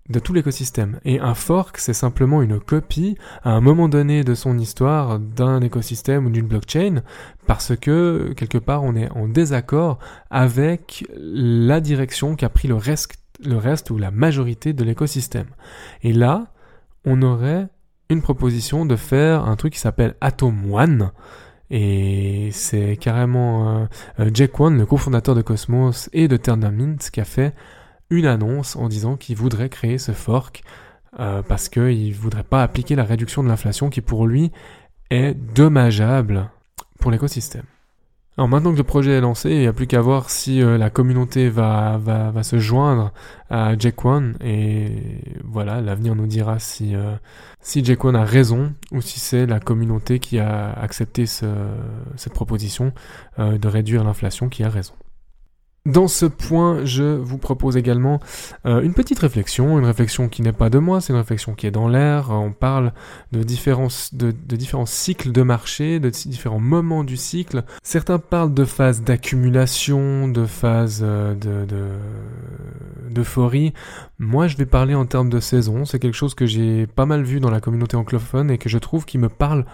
de 0.10 0.20
tout 0.20 0.34
l'écosystème. 0.34 1.00
Et 1.06 1.20
un 1.20 1.36
fork, 1.36 1.78
c'est 1.78 1.94
simplement 1.94 2.42
une 2.42 2.60
copie 2.60 3.16
à 3.44 3.52
un 3.52 3.62
moment 3.62 3.88
donné 3.88 4.24
de 4.24 4.34
son 4.34 4.58
histoire 4.58 5.20
d'un 5.20 5.62
écosystème 5.62 6.26
ou 6.26 6.30
d'une 6.32 6.48
blockchain, 6.48 7.04
parce 7.46 7.76
que 7.76 8.34
quelque 8.36 8.58
part 8.58 8.84
on 8.84 8.96
est 8.96 9.10
en 9.12 9.28
désaccord 9.28 10.00
avec 10.32 11.06
la 11.16 11.80
direction 11.80 12.36
qu'a 12.36 12.50
pris 12.50 12.68
le 12.68 12.76
reste, 12.76 13.14
le 13.46 13.58
reste 13.58 13.92
ou 13.92 13.98
la 13.98 14.12
majorité 14.12 14.74
de 14.74 14.84
l'écosystème. 14.84 15.48
Et 16.02 16.12
là, 16.12 16.48
on 17.06 17.22
aurait 17.22 17.68
une 18.10 18.22
proposition 18.22 18.86
de 18.86 18.96
faire 18.96 19.46
un 19.46 19.56
truc 19.56 19.74
qui 19.74 19.80
s'appelle 19.80 20.16
Atom 20.20 20.74
One. 20.74 21.12
Et 21.70 22.50
c'est 22.51 22.98
carrément 22.98 23.82
euh, 23.82 23.86
euh, 24.20 24.32
Jack 24.34 24.60
One, 24.60 24.80
le 24.80 24.86
cofondateur 24.88 25.36
de 25.36 25.44
Cosmos 25.44 26.10
et 26.13 26.28
de 26.28 26.38
Mint, 26.70 27.12
qui 27.12 27.22
a 27.22 27.25
fait 27.25 27.54
une 28.10 28.25
annonce 28.25 28.75
en 28.75 28.89
disant 28.89 29.18
qu'il 29.18 29.36
voudrait 29.36 29.70
créer 29.70 30.00
ce 30.00 30.12
fork 30.12 30.63
euh, 31.20 31.44
parce 31.44 31.70
qu'il 31.70 32.10
ne 32.10 32.13
voudrait 32.16 32.44
pas 32.44 32.63
appliquer 32.63 32.96
la 32.96 33.04
réduction 33.04 33.44
de 33.44 33.48
l'inflation 33.48 33.92
qui 33.92 34.01
pour 34.01 34.25
lui 34.25 34.51
est 35.12 35.36
dommageable 35.36 36.50
pour 37.00 37.12
l'écosystème. 37.12 37.66
Alors 38.39 38.48
maintenant 38.48 38.72
que 38.72 38.77
le 38.77 38.86
projet 38.86 39.12
est 39.17 39.19
lancé, 39.19 39.50
il 39.50 39.60
n'y 39.60 39.67
a 39.67 39.74
plus 39.74 39.86
qu'à 39.86 40.00
voir 40.00 40.29
si 40.29 40.62
euh, 40.62 40.77
la 40.77 40.89
communauté 40.89 41.50
va, 41.50 41.98
va, 42.01 42.31
va, 42.31 42.41
se 42.41 42.58
joindre 42.58 43.12
à 43.50 43.77
Jack 43.77 44.05
One. 44.05 44.38
Et 44.41 44.93
voilà, 45.43 45.81
l'avenir 45.81 46.15
nous 46.15 46.25
dira 46.25 46.58
si, 46.58 46.96
euh, 46.96 47.15
si 47.60 47.84
Jack 47.84 48.05
One 48.05 48.15
a 48.15 48.24
raison 48.24 48.74
ou 48.93 49.01
si 49.01 49.19
c'est 49.19 49.46
la 49.46 49.60
communauté 49.60 50.19
qui 50.19 50.39
a 50.39 50.72
accepté 50.72 51.25
ce, 51.25 51.48
cette 52.15 52.31
proposition 52.31 52.93
euh, 53.39 53.58
de 53.58 53.67
réduire 53.67 54.05
l'inflation 54.05 54.48
qui 54.48 54.63
a 54.63 54.69
raison. 54.69 54.93
Dans 55.86 56.09
ce 56.09 56.25
point, 56.25 56.83
je 56.83 57.03
vous 57.03 57.38
propose 57.38 57.77
également 57.77 58.19
euh, 58.65 58.81
une 58.81 58.93
petite 58.93 59.17
réflexion, 59.17 59.79
une 59.79 59.86
réflexion 59.86 60.27
qui 60.27 60.41
n'est 60.41 60.51
pas 60.51 60.69
de 60.69 60.77
moi, 60.77 61.00
c'est 61.00 61.13
une 61.13 61.19
réflexion 61.19 61.55
qui 61.55 61.67
est 61.67 61.71
dans 61.71 61.88
l'air. 61.88 62.31
On 62.31 62.51
parle 62.51 62.91
de 63.31 63.43
différents, 63.43 63.88
cycles 63.89 65.31
de 65.31 65.41
marché, 65.41 66.01
de 66.01 66.09
différents 66.09 66.59
moments 66.59 67.05
du 67.05 67.15
cycle. 67.15 67.63
Certains 67.81 68.19
parlent 68.19 68.53
de 68.53 68.65
phases 68.65 69.03
d'accumulation, 69.03 70.27
de 70.27 70.45
phases 70.45 71.00
euh, 71.01 71.33
de, 71.33 71.65
d'euphorie. 73.09 73.74
Moi, 74.19 74.48
je 74.48 74.57
vais 74.57 74.65
parler 74.65 74.95
en 74.95 75.05
termes 75.05 75.29
de 75.29 75.39
saison. 75.39 75.86
C'est 75.86 76.00
quelque 76.00 76.17
chose 76.17 76.36
que 76.36 76.45
j'ai 76.45 76.88
pas 76.88 77.05
mal 77.05 77.24
vu 77.24 77.39
dans 77.39 77.51
la 77.51 77.62
communauté 77.62 77.95
anglophone 77.95 78.51
et 78.51 78.57
que 78.57 78.67
je 78.67 78.77
trouve 78.79 79.05
qui 79.05 79.17
me 79.17 79.29
parle 79.29 79.65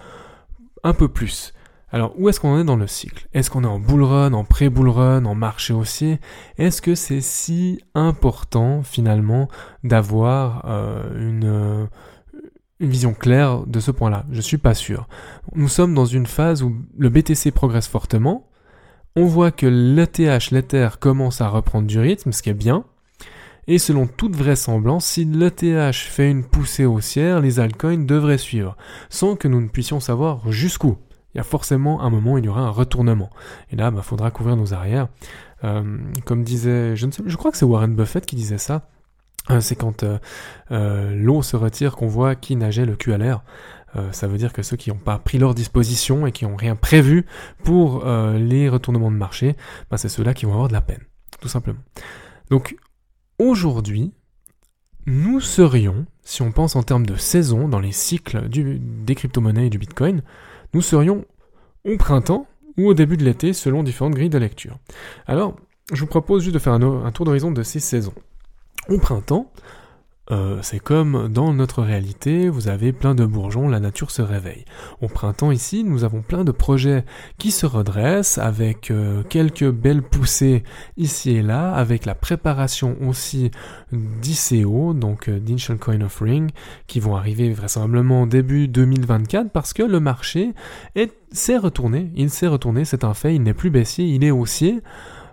un 0.84 0.94
peu 0.94 1.08
plus. 1.08 1.55
Alors, 1.96 2.14
où 2.18 2.28
est-ce 2.28 2.42
qu'on 2.42 2.56
en 2.56 2.60
est 2.60 2.66
dans 2.66 2.76
le 2.76 2.88
cycle? 2.88 3.26
Est-ce 3.34 3.50
qu'on 3.50 3.64
est 3.64 3.68
en 3.68 3.80
bull 3.80 4.04
run, 4.04 4.34
en 4.34 4.44
pré-bull 4.44 4.90
run, 4.90 5.24
en 5.24 5.34
marché 5.34 5.74
haussier? 5.74 6.20
Est-ce 6.58 6.82
que 6.82 6.94
c'est 6.94 7.22
si 7.22 7.80
important 7.94 8.84
finalement 8.84 9.48
d'avoir 9.86 10.66
euh, 10.68 11.06
une, 11.18 11.46
euh, 11.46 11.86
une 12.82 12.90
vision 12.90 13.14
claire 13.14 13.66
de 13.66 13.80
ce 13.80 13.92
point-là? 13.92 14.26
Je 14.30 14.42
suis 14.42 14.58
pas 14.58 14.74
sûr. 14.74 15.08
Nous 15.56 15.70
sommes 15.70 15.94
dans 15.94 16.04
une 16.04 16.26
phase 16.26 16.64
où 16.64 16.76
le 16.98 17.08
BTC 17.08 17.52
progresse 17.52 17.88
fortement. 17.88 18.50
On 19.16 19.24
voit 19.24 19.52
que 19.52 19.66
l'ETH, 19.66 20.52
l'Ether 20.52 20.90
commence 21.00 21.40
à 21.40 21.48
reprendre 21.48 21.88
du 21.88 21.98
rythme, 21.98 22.34
ce 22.34 22.44
qui 22.44 22.50
est 22.50 22.54
bien. 22.54 22.84
Et 23.68 23.78
selon 23.78 24.06
toute 24.06 24.36
vraisemblance, 24.36 25.06
si 25.06 25.24
l'ETH 25.24 25.96
fait 25.96 26.30
une 26.30 26.44
poussée 26.44 26.84
haussière, 26.84 27.40
les 27.40 27.62
altcoins 27.62 28.04
devraient 28.06 28.38
suivre, 28.38 28.76
sans 29.10 29.38
que 29.38 29.48
nous 29.48 29.62
ne 29.62 29.70
puissions 29.70 30.02
savoir 30.02 30.52
jusqu'où 30.52 30.98
il 31.36 31.40
y 31.40 31.42
a 31.42 31.44
forcément 31.44 32.02
un 32.02 32.10
moment 32.10 32.34
où 32.34 32.38
il 32.38 32.46
y 32.46 32.48
aura 32.48 32.62
un 32.62 32.70
retournement. 32.70 33.30
Et 33.70 33.76
là, 33.76 33.90
il 33.90 33.96
bah, 33.96 34.02
faudra 34.02 34.32
couvrir 34.32 34.56
nos 34.56 34.74
arrières. 34.74 35.10
Euh, 35.66 35.98
comme 36.24 36.46
disait, 36.46 36.96
je, 36.96 37.36
crois 37.36 37.52
que 37.52 37.58
c'est 37.58 37.66
Warren 37.66 37.94
Buffett 37.94 38.26
qui 38.26 38.38
disait 38.38 38.58
ça. 38.58 38.88
Euh, 39.50 39.60
c'est 39.60 39.76
quand 39.76 40.06
euh, 40.72 41.14
l'eau 41.14 41.42
se 41.42 41.58
retire 41.58 41.98
qu'on 41.98 42.08
voit 42.08 42.36
qui 42.36 42.56
nageait 42.56 42.86
le 42.86 42.96
cul 42.96 43.14
à 43.14 43.18
l'air. 43.18 43.44
ça 44.12 44.28
veut 44.28 44.38
dire 44.38 44.54
que 44.54 44.62
ceux 44.62 44.78
qui 44.78 44.90
n'ont 44.90 44.98
pas 44.98 45.18
pris 45.18 45.38
leur 45.38 45.54
disposition 45.54 46.26
et 46.26 46.32
qui 46.32 46.46
n'ont 46.46 46.56
rien 46.56 46.76
prévu 46.78 47.26
pour 47.64 48.06
les 48.06 48.70
retournements 48.70 49.12
de 49.12 49.18
marché, 49.18 49.56
bah, 49.90 49.98
c'est 49.98 50.10
ceux-là 50.10 50.34
qui 50.34 50.46
vont 50.46 50.54
avoir 50.54 50.70
de 50.70 50.74
la 50.74 50.82
peine, 50.82 51.02
tout 51.42 51.48
simplement. 51.48 51.80
Donc 52.50 52.78
aujourd'hui, 53.40 54.14
nous 55.06 55.40
serions, 55.40 56.06
si 56.24 56.42
on 56.42 56.52
pense 56.52 56.76
en 56.76 56.84
termes 56.84 57.06
de 57.06 57.16
saison 57.16 57.68
dans 57.68 57.80
les 57.80 57.92
cycles 57.92 58.50
des 58.50 59.16
crypto-monnaies 59.16 59.68
et 59.68 59.70
du 59.70 59.78
Bitcoin, 59.78 60.24
nous 60.76 60.82
serions 60.82 61.24
au 61.86 61.96
printemps 61.96 62.48
ou 62.78 62.88
au 62.90 62.94
début 62.94 63.16
de 63.16 63.24
l'été 63.24 63.54
selon 63.54 63.82
différentes 63.82 64.14
grilles 64.14 64.30
de 64.30 64.38
lecture. 64.38 64.78
Alors, 65.26 65.56
je 65.94 66.02
vous 66.02 66.06
propose 66.06 66.44
juste 66.44 66.54
de 66.54 66.60
faire 66.60 66.74
un, 66.74 67.12
tour 67.14 67.26
d'horizon 67.26 67.50
de 67.50 67.64
ces 67.64 67.80
saisons. 67.80 68.14
Au 68.90 69.00
printemps, 69.00 69.50
euh, 70.32 70.58
c'est 70.64 70.80
comme 70.80 71.28
dans 71.32 71.54
notre 71.54 71.84
réalité, 71.84 72.50
vous 72.50 72.68
avez 72.68 72.92
plein 72.94 73.14
de 73.14 73.26
bourgeons, 73.26 73.68
la 73.68 73.80
nature 73.80 74.10
se 74.10 74.24
réveille. 74.24 74.66
Au 75.02 75.08
printemps 75.08 75.52
ici, 75.52 75.84
nous 75.84 76.04
avons 76.04 76.24
plein 76.24 76.44
de 76.44 76.52
projets 76.52 77.06
qui 77.38 77.52
se 77.52 77.68
redressent 77.68 78.40
avec 78.40 78.90
euh, 78.90 79.22
quelques 79.30 79.70
belles 79.70 80.02
poussées 80.02 80.64
ici 80.98 81.32
et 81.32 81.44
là, 81.44 81.74
avec 81.74 82.06
la 82.06 82.16
préparation 82.16 82.98
aussi 83.08 83.52
d'ICO, 83.92 84.94
donc 84.94 85.30
euh, 85.30 85.40
d'Initial 85.40 85.78
Coin 85.78 86.02
Offering, 86.02 86.50
qui 86.88 87.00
vont 87.00 87.16
arriver 87.16 87.54
vraisemblablement 87.54 88.26
début 88.26 88.68
2024 88.68 89.52
parce 89.52 89.74
que 89.74 89.84
le 89.84 90.00
marché 90.00 90.54
s'est 91.32 91.58
retourné, 91.58 92.12
il 92.16 92.32
s'est 92.32 92.48
retourné, 92.48 92.84
c'est 92.84 93.04
un 93.04 93.14
fait, 93.14 93.36
il 93.36 93.44
n'est 93.44 93.54
plus 93.54 93.70
baissier, 93.70 94.06
il 94.06 94.24
est 94.24 94.32
haussier. 94.32 94.82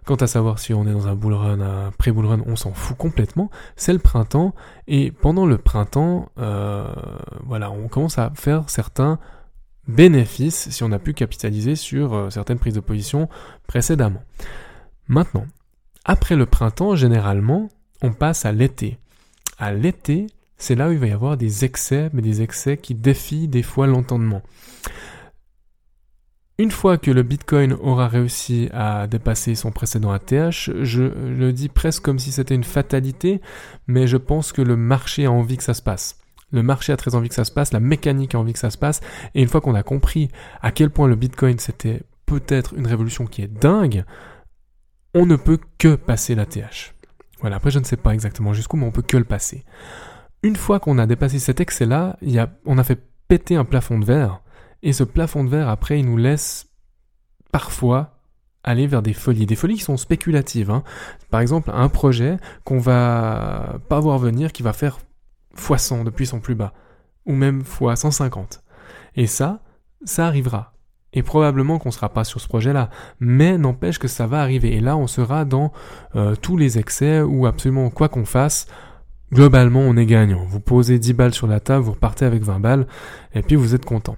Quant 0.04 0.16
à 0.16 0.26
savoir 0.26 0.59
si 0.59 0.75
on 0.75 0.87
est 0.87 0.92
dans 0.92 1.06
un 1.06 1.14
bull 1.14 1.35
run, 1.35 1.61
un 1.61 1.92
pré-bull 1.92 2.26
run, 2.26 2.40
on 2.47 2.56
s'en 2.56 2.73
fout 2.73 2.97
complètement. 2.97 3.50
C'est 3.76 3.92
le 3.92 4.00
printemps 4.00 4.54
et 4.88 5.12
pendant 5.12 5.47
le 5.47 5.59
printemps, 5.59 6.28
euh, 6.38 6.92
voilà, 7.44 7.71
on 7.71 7.87
commence 7.87 8.18
à 8.18 8.32
faire 8.35 8.68
certains 8.68 9.21
bénéfices 9.87 10.71
si 10.71 10.82
on 10.82 10.90
a 10.92 10.99
pu 10.99 11.12
capitaliser 11.12 11.76
sur 11.76 12.14
euh, 12.14 12.30
certaines 12.30 12.59
prises 12.59 12.75
de 12.75 12.80
position 12.80 13.28
précédemment. 13.68 14.23
Maintenant, 15.06 15.47
après 16.04 16.35
le 16.35 16.47
printemps, 16.47 16.97
généralement, 16.97 17.68
on 18.02 18.12
passe 18.12 18.44
à 18.44 18.50
l'été. 18.50 18.99
À 19.59 19.73
l'été, 19.73 20.26
c'est 20.56 20.75
là 20.75 20.88
où 20.88 20.92
il 20.92 20.99
va 20.99 21.06
y 21.06 21.12
avoir 21.12 21.37
des 21.37 21.64
excès, 21.64 22.11
mais 22.12 22.23
des 22.23 22.42
excès 22.42 22.76
qui 22.76 22.94
défient 22.94 23.49
des 23.49 23.62
fois 23.62 23.87
l'entendement. 23.87 24.42
Une 26.62 26.71
fois 26.71 26.97
que 26.97 27.11
le 27.11 27.25
Bitcoin 27.25 27.73
aura 27.73 28.07
réussi 28.07 28.69
à 28.73 29.09
dépasser 29.09 29.57
son 29.57 29.73
précédent 29.73 30.12
ATH, 30.12 30.71
je 30.83 31.02
le 31.02 31.52
dis 31.52 31.69
presque 31.69 32.04
comme 32.04 32.21
si 32.21 32.31
c'était 32.31 32.54
une 32.54 32.62
fatalité, 32.62 33.40
mais 33.88 34.07
je 34.07 34.16
pense 34.16 34.52
que 34.52 34.62
le 34.62 34.76
marché 34.76 35.25
a 35.25 35.33
envie 35.33 35.57
que 35.57 35.64
ça 35.64 35.75
se 35.75 35.83
passe. 35.83 36.21
Le 36.52 36.62
marché 36.62 36.92
a 36.92 36.97
très 36.97 37.16
envie 37.16 37.28
que 37.28 37.35
ça 37.35 37.45
se 37.45 37.50
passe, 37.50 37.73
la 37.73 37.81
mécanique 37.81 38.37
a 38.37 38.38
envie 38.38 38.52
que 38.52 38.61
ça 38.61 38.71
se 38.71 38.78
passe, 38.78 39.00
et 39.35 39.42
une 39.42 39.49
fois 39.49 39.61
qu'on 39.61 39.75
a 39.75 39.83
compris 39.83 40.28
à 40.61 40.71
quel 40.71 40.90
point 40.90 41.09
le 41.09 41.16
Bitcoin 41.16 41.59
c'était 41.59 42.02
peut-être 42.26 42.75
une 42.75 42.87
révolution 42.87 43.26
qui 43.26 43.42
est 43.42 43.52
dingue, 43.52 44.04
on 45.14 45.26
ne 45.26 45.35
peut 45.35 45.59
que 45.78 45.97
passer 45.97 46.37
l'ATH. 46.37 46.95
Voilà, 47.40 47.57
après 47.57 47.73
je 47.73 47.81
ne 47.81 47.85
sais 47.85 47.97
pas 47.97 48.14
exactement 48.14 48.52
jusqu'où, 48.52 48.76
mais 48.76 48.87
on 48.87 48.92
peut 48.92 49.02
que 49.02 49.16
le 49.16 49.25
passer. 49.25 49.64
Une 50.45 50.54
fois 50.54 50.78
qu'on 50.78 50.99
a 50.99 51.09
dépassé 51.09 51.40
cet 51.40 51.61
excès-là, 51.61 52.21
on 52.66 52.78
a 52.78 52.85
fait 52.85 53.02
péter 53.26 53.57
un 53.57 53.64
plafond 53.64 53.99
de 53.99 54.04
verre, 54.04 54.42
et 54.82 54.92
ce 54.92 55.04
plafond 55.04 55.44
de 55.44 55.48
verre, 55.48 55.68
après, 55.68 56.00
il 56.00 56.06
nous 56.06 56.16
laisse 56.16 56.68
parfois 57.52 58.18
aller 58.64 58.86
vers 58.86 59.02
des 59.02 59.12
folies, 59.12 59.46
des 59.46 59.56
folies 59.56 59.76
qui 59.76 59.82
sont 59.82 59.96
spéculatives. 59.96 60.70
Hein. 60.70 60.82
Par 61.30 61.40
exemple, 61.40 61.70
un 61.72 61.88
projet 61.88 62.36
qu'on 62.64 62.78
va 62.78 63.78
pas 63.88 64.00
voir 64.00 64.18
venir, 64.18 64.52
qui 64.52 64.62
va 64.62 64.72
faire 64.72 64.98
x100 65.56 66.04
depuis 66.04 66.26
son 66.26 66.40
plus 66.40 66.54
bas, 66.54 66.72
ou 67.26 67.32
même 67.32 67.60
x 67.60 68.00
150. 68.00 68.62
Et 69.16 69.26
ça, 69.26 69.60
ça 70.04 70.26
arrivera. 70.26 70.72
Et 71.12 71.22
probablement 71.22 71.78
qu'on 71.78 71.90
ne 71.90 71.94
sera 71.94 72.08
pas 72.08 72.24
sur 72.24 72.40
ce 72.40 72.48
projet-là, 72.48 72.88
mais 73.20 73.58
n'empêche 73.58 73.98
que 73.98 74.08
ça 74.08 74.26
va 74.26 74.40
arriver. 74.40 74.74
Et 74.74 74.80
là, 74.80 74.96
on 74.96 75.06
sera 75.06 75.44
dans 75.44 75.72
euh, 76.16 76.34
tous 76.36 76.56
les 76.56 76.78
excès 76.78 77.20
ou 77.20 77.46
absolument 77.46 77.90
quoi 77.90 78.08
qu'on 78.08 78.24
fasse, 78.24 78.66
globalement, 79.30 79.80
on 79.80 79.96
est 79.96 80.06
gagnant. 80.06 80.44
Vous 80.46 80.60
posez 80.60 80.98
10 80.98 81.12
balles 81.12 81.34
sur 81.34 81.46
la 81.46 81.60
table, 81.60 81.84
vous 81.84 81.92
repartez 81.92 82.24
avec 82.24 82.42
20 82.42 82.60
balles, 82.60 82.86
et 83.34 83.42
puis 83.42 83.56
vous 83.56 83.74
êtes 83.74 83.84
content. 83.84 84.16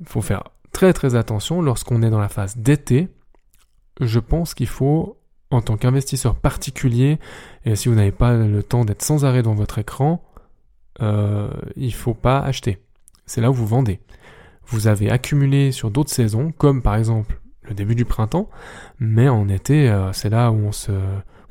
Il 0.00 0.06
faut 0.06 0.22
faire 0.22 0.44
très 0.72 0.92
très 0.92 1.14
attention 1.14 1.62
lorsqu'on 1.62 2.02
est 2.02 2.10
dans 2.10 2.20
la 2.20 2.28
phase 2.28 2.56
d'été. 2.56 3.08
Je 4.00 4.20
pense 4.20 4.54
qu'il 4.54 4.68
faut, 4.68 5.18
en 5.50 5.60
tant 5.60 5.76
qu'investisseur 5.76 6.36
particulier, 6.36 7.18
et 7.64 7.74
si 7.74 7.88
vous 7.88 7.94
n'avez 7.94 8.12
pas 8.12 8.34
le 8.34 8.62
temps 8.62 8.84
d'être 8.84 9.02
sans 9.02 9.24
arrêt 9.24 9.42
dans 9.42 9.54
votre 9.54 9.78
écran, 9.78 10.22
euh, 11.02 11.50
il 11.76 11.92
faut 11.92 12.14
pas 12.14 12.38
acheter. 12.38 12.78
C'est 13.26 13.40
là 13.40 13.50
où 13.50 13.54
vous 13.54 13.66
vendez. 13.66 14.00
Vous 14.66 14.86
avez 14.86 15.10
accumulé 15.10 15.72
sur 15.72 15.90
d'autres 15.90 16.12
saisons, 16.12 16.52
comme 16.52 16.82
par 16.82 16.96
exemple 16.96 17.40
le 17.62 17.74
début 17.74 17.94
du 17.94 18.04
printemps, 18.04 18.48
mais 18.98 19.28
en 19.28 19.48
été, 19.48 19.90
euh, 19.90 20.12
c'est 20.12 20.30
là 20.30 20.50
où 20.50 20.56
on 20.56 20.72
se, 20.72 20.92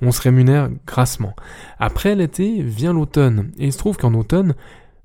on 0.01 0.11
se 0.11 0.21
rémunère 0.21 0.69
grassement. 0.85 1.35
Après 1.79 2.15
l'été 2.15 2.61
vient 2.61 2.93
l'automne, 2.93 3.51
et 3.57 3.65
il 3.65 3.73
se 3.73 3.77
trouve 3.77 3.97
qu'en 3.97 4.13
automne, 4.13 4.55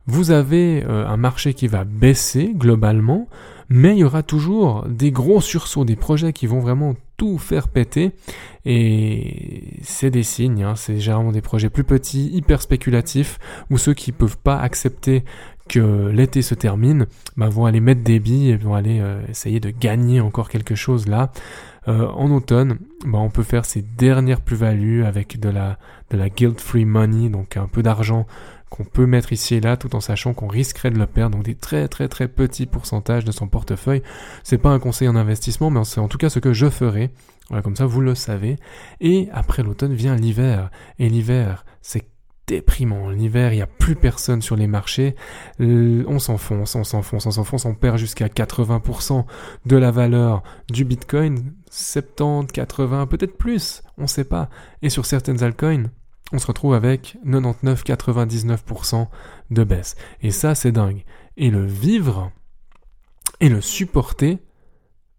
vous 0.07 0.31
avez 0.31 0.85
euh, 0.85 1.07
un 1.07 1.17
marché 1.17 1.55
qui 1.55 1.67
va 1.69 1.85
baisser 1.85 2.53
globalement, 2.55 3.29
mais 3.69 3.93
il 3.93 3.99
y 3.99 4.05
aura 4.05 4.23
toujours 4.23 4.85
des 4.89 5.13
gros 5.13 5.41
sursauts, 5.41 5.85
des 5.85 5.97
projets 5.97 6.33
qui 6.33 6.47
vont 6.47 6.61
vraiment 6.61 6.95
tout 7.17 7.39
faire 7.39 7.69
péter. 7.69 8.13
Et 8.65 9.79
c'est 9.83 10.11
des 10.11 10.23
signes, 10.23 10.63
hein, 10.63 10.75
c'est 10.77 10.99
généralement 10.99 11.33
des 11.33 11.41
projets 11.41 11.71
plus 11.71 11.85
petits, 11.85 12.31
hyper 12.35 12.61
spéculatifs, 12.61 13.39
ou 13.71 13.79
ceux 13.79 13.95
qui 13.95 14.13
peuvent 14.13 14.39
pas 14.39 14.59
accepter 14.59 15.25
que 15.69 16.09
l'été 16.09 16.43
se 16.43 16.55
termine, 16.55 17.07
bah, 17.37 17.49
vont 17.49 17.65
aller 17.65 17.81
mettre 17.81 18.03
des 18.03 18.19
billes 18.19 18.51
et 18.51 18.57
vont 18.57 18.75
aller 18.75 18.99
euh, 19.01 19.23
essayer 19.29 19.61
de 19.61 19.71
gagner 19.71 20.21
encore 20.21 20.49
quelque 20.49 20.75
chose 20.75 21.07
là. 21.07 21.33
Euh, 21.89 22.07
en 22.09 22.31
automne, 22.31 22.79
bah, 23.07 23.19
on 23.19 23.31
peut 23.31 23.43
faire 23.43 23.65
ces 23.65 23.83
dernières 23.83 24.41
plus-values 24.41 25.05
avec 25.05 25.41
de 25.41 25.49
la, 25.49 25.79
de 26.11 26.17
la 26.17 26.29
guilt-free 26.29 26.85
money, 26.85 27.29
donc 27.29 27.57
un 27.57 27.67
peu 27.67 27.83
d'argent 27.83 28.27
qu'on 28.73 28.85
peut 28.85 29.05
mettre 29.05 29.35
ici 29.35 29.57
et 29.57 29.61
là 29.61 29.77
tout 29.77 29.95
en 29.95 30.01
sachant 30.01 30.33
qu'on 30.33 30.49
risquerait 30.49 30.91
de 30.91 30.99
le 30.99 31.07
perdre, 31.07 31.37
donc 31.37 31.45
des 31.45 31.55
très 31.55 31.89
très 31.89 32.09
très 32.09 32.27
petits 32.27 32.65
pourcentages 32.65 33.25
de 33.25 33.31
son 33.31 33.47
portefeuille. 33.47 34.03
C'est 34.45 34.57
pas 34.57 34.71
un 34.71 34.79
conseil 34.79 35.09
en 35.09 35.17
investissement, 35.17 35.69
mais 35.69 35.85
c'est 35.85 36.01
en 36.01 36.09
tout 36.09 36.17
cas 36.17 36.31
ce 36.31 36.39
que 36.39 36.55
je 36.55 36.71
ferai. 36.71 37.11
Voilà, 37.49 37.63
comme 37.63 37.77
ça 37.77 37.85
vous 37.85 38.01
le 38.01 38.15
savez. 38.15 38.57
Et 39.01 39.29
après 39.33 39.63
l'automne 39.63 39.93
vient 39.93 40.17
l'hiver. 40.17 40.71
Et 40.99 41.11
l'hiver, 41.11 41.67
c'est 41.83 42.09
déprimant. 42.47 43.11
L'hiver, 43.11 43.53
il 43.53 43.57
n'y 43.57 43.63
a 43.63 43.67
plus 43.67 43.95
personne 43.95 44.41
sur 44.41 44.57
les 44.57 44.67
marchés. 44.67 45.17
On 45.61 46.19
s'enfonce, 46.19 46.75
on 46.75 46.85
s'enfonce, 46.85 47.27
on 47.27 47.31
s'enfonce. 47.31 47.67
On 47.67 47.75
perd 47.75 47.99
jusqu'à 47.99 48.29
80% 48.29 49.27
de 49.67 49.77
la 49.77 49.91
valeur 49.91 50.43
du 50.71 50.87
Bitcoin. 50.87 51.53
70, 51.71 52.53
80, 52.53 53.07
peut-être 53.07 53.37
plus. 53.37 53.83
On 53.99 54.03
ne 54.03 54.07
sait 54.07 54.25
pas. 54.25 54.49
Et 54.81 54.89
sur 54.89 55.05
certaines 55.05 55.43
altcoins, 55.43 55.91
on 56.33 56.39
se 56.39 56.47
retrouve 56.47 56.75
avec 56.75 57.17
99-99% 57.27 59.07
de 59.51 59.65
baisse. 59.65 59.97
Et 60.23 60.31
ça, 60.31 60.55
c'est 60.55 60.73
dingue. 60.73 61.05
Et 61.37 61.51
le 61.51 61.65
vivre 61.65 62.31
et 63.41 63.49
le 63.49 63.61
supporter, 63.61 64.39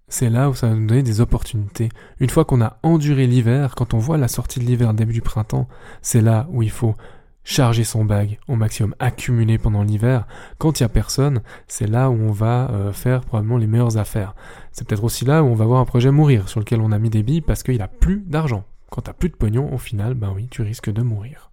c'est 0.08 0.30
là 0.30 0.50
où 0.50 0.54
ça 0.54 0.68
va 0.68 0.76
nous 0.76 0.88
donner 0.88 1.04
des 1.04 1.22
opportunités. 1.22 1.90
Une 2.20 2.30
fois 2.30 2.46
qu'on 2.46 2.62
a 2.62 2.78
enduré 2.84 3.28
l'hiver, 3.28 3.76
quand 3.76 3.94
on 3.94 4.00
voit 4.00 4.18
la 4.18 4.28
sortie 4.28 4.60
de 4.60 4.66
l'hiver, 4.66 4.94
début 4.94 5.14
du 5.14 5.22
printemps, 5.22 5.68
c'est 6.02 6.22
là 6.22 6.48
où 6.52 6.62
il 6.62 6.72
faut 6.72 6.96
charger 7.44 7.84
son 7.84 8.06
bag 8.06 8.40
au 8.48 8.56
maximum, 8.56 8.96
accumuler 9.00 9.58
pendant 9.58 9.84
l'hiver. 9.84 10.26
Quand 10.58 10.80
il 10.80 10.84
y 10.84 10.86
a 10.86 10.90
personne, 10.90 11.42
c'est 11.68 11.88
là 11.88 12.10
où 12.10 12.14
on 12.14 12.32
va 12.32 12.70
euh, 12.72 12.94
faire 12.94 13.22
probablement 13.22 13.58
les 13.58 13.68
meilleures 13.68 13.98
affaires. 13.98 14.36
C'est 14.72 14.88
peut-être 14.88 15.04
aussi 15.04 15.26
là 15.26 15.44
où 15.44 15.48
on 15.48 15.56
va 15.56 15.66
voir 15.66 15.82
un 15.82 15.86
projet 15.86 16.12
mourir 16.12 16.48
sur 16.48 16.60
lequel 16.60 16.80
on 16.80 16.92
a 16.92 17.00
mis 17.00 17.10
des 17.10 17.24
billes 17.24 17.42
parce 17.42 17.64
qu'il 17.64 17.82
a 17.82 17.88
plus 17.88 18.24
d'argent. 18.26 18.64
Quand 18.94 19.02
t'as 19.02 19.14
plus 19.14 19.30
de 19.30 19.36
pognon, 19.36 19.74
au 19.74 19.80
final, 19.80 20.14
ben 20.14 20.32
oui, 20.36 20.48
tu 20.52 20.62
risques 20.62 20.92
de 20.92 21.02
mourir. 21.02 21.50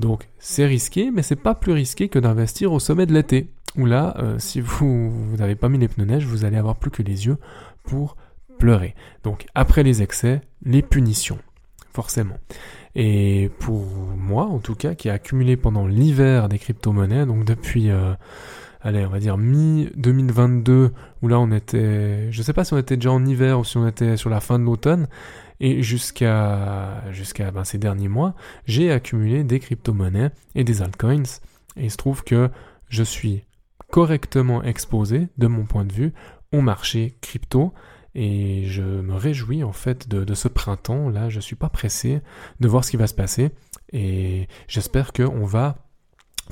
Donc 0.00 0.28
c'est 0.40 0.66
risqué, 0.66 1.12
mais 1.12 1.22
c'est 1.22 1.36
pas 1.36 1.54
plus 1.54 1.70
risqué 1.70 2.08
que 2.08 2.18
d'investir 2.18 2.72
au 2.72 2.80
sommet 2.80 3.06
de 3.06 3.14
l'été. 3.14 3.48
Où 3.76 3.86
là, 3.86 4.16
euh, 4.18 4.40
si 4.40 4.60
vous 4.60 5.36
n'avez 5.38 5.54
pas 5.54 5.68
mis 5.68 5.78
les 5.78 5.86
pneus 5.86 6.06
neige, 6.06 6.26
vous 6.26 6.44
allez 6.44 6.56
avoir 6.56 6.74
plus 6.74 6.90
que 6.90 7.04
les 7.04 7.26
yeux 7.26 7.36
pour 7.84 8.16
pleurer. 8.58 8.96
Donc 9.22 9.46
après 9.54 9.84
les 9.84 10.02
excès, 10.02 10.40
les 10.64 10.82
punitions, 10.82 11.38
forcément. 11.92 12.38
Et 12.96 13.52
pour 13.60 13.84
moi, 14.16 14.46
en 14.46 14.58
tout 14.58 14.74
cas, 14.74 14.96
qui 14.96 15.08
a 15.10 15.12
accumulé 15.12 15.56
pendant 15.56 15.86
l'hiver 15.86 16.48
des 16.48 16.58
crypto-monnaies, 16.58 17.24
donc 17.24 17.44
depuis, 17.44 17.90
euh, 17.90 18.14
allez, 18.80 19.06
on 19.06 19.10
va 19.10 19.20
dire 19.20 19.38
mi-2022, 19.38 20.90
où 21.22 21.28
là 21.28 21.38
on 21.38 21.52
était, 21.52 22.32
je 22.32 22.42
sais 22.42 22.52
pas 22.52 22.64
si 22.64 22.74
on 22.74 22.78
était 22.78 22.96
déjà 22.96 23.12
en 23.12 23.24
hiver 23.24 23.60
ou 23.60 23.64
si 23.64 23.76
on 23.76 23.86
était 23.86 24.16
sur 24.16 24.28
la 24.28 24.40
fin 24.40 24.58
de 24.58 24.64
l'automne, 24.64 25.06
et 25.60 25.82
jusqu'à 25.82 27.02
jusqu'à 27.10 27.50
ben, 27.50 27.64
ces 27.64 27.78
derniers 27.78 28.08
mois, 28.08 28.34
j'ai 28.66 28.92
accumulé 28.92 29.44
des 29.44 29.58
crypto-monnaies 29.58 30.30
et 30.54 30.64
des 30.64 30.82
altcoins. 30.82 31.22
Et 31.76 31.84
il 31.84 31.90
se 31.90 31.96
trouve 31.96 32.24
que 32.24 32.50
je 32.88 33.02
suis 33.02 33.44
correctement 33.90 34.62
exposé, 34.62 35.28
de 35.38 35.46
mon 35.46 35.64
point 35.64 35.84
de 35.84 35.92
vue, 35.92 36.12
au 36.52 36.60
marché 36.60 37.16
crypto. 37.20 37.72
Et 38.14 38.64
je 38.66 38.82
me 38.82 39.14
réjouis 39.14 39.62
en 39.62 39.72
fait 39.72 40.08
de, 40.08 40.34
ce 40.34 40.48
printemps. 40.48 41.08
Là, 41.08 41.28
je 41.28 41.40
suis 41.40 41.56
pas 41.56 41.68
pressé 41.68 42.20
de 42.60 42.68
voir 42.68 42.84
ce 42.84 42.90
qui 42.90 42.96
va 42.96 43.06
se 43.06 43.14
passer. 43.14 43.50
Et 43.92 44.48
j'espère 44.66 45.12
qu'on 45.12 45.44
va 45.44 45.87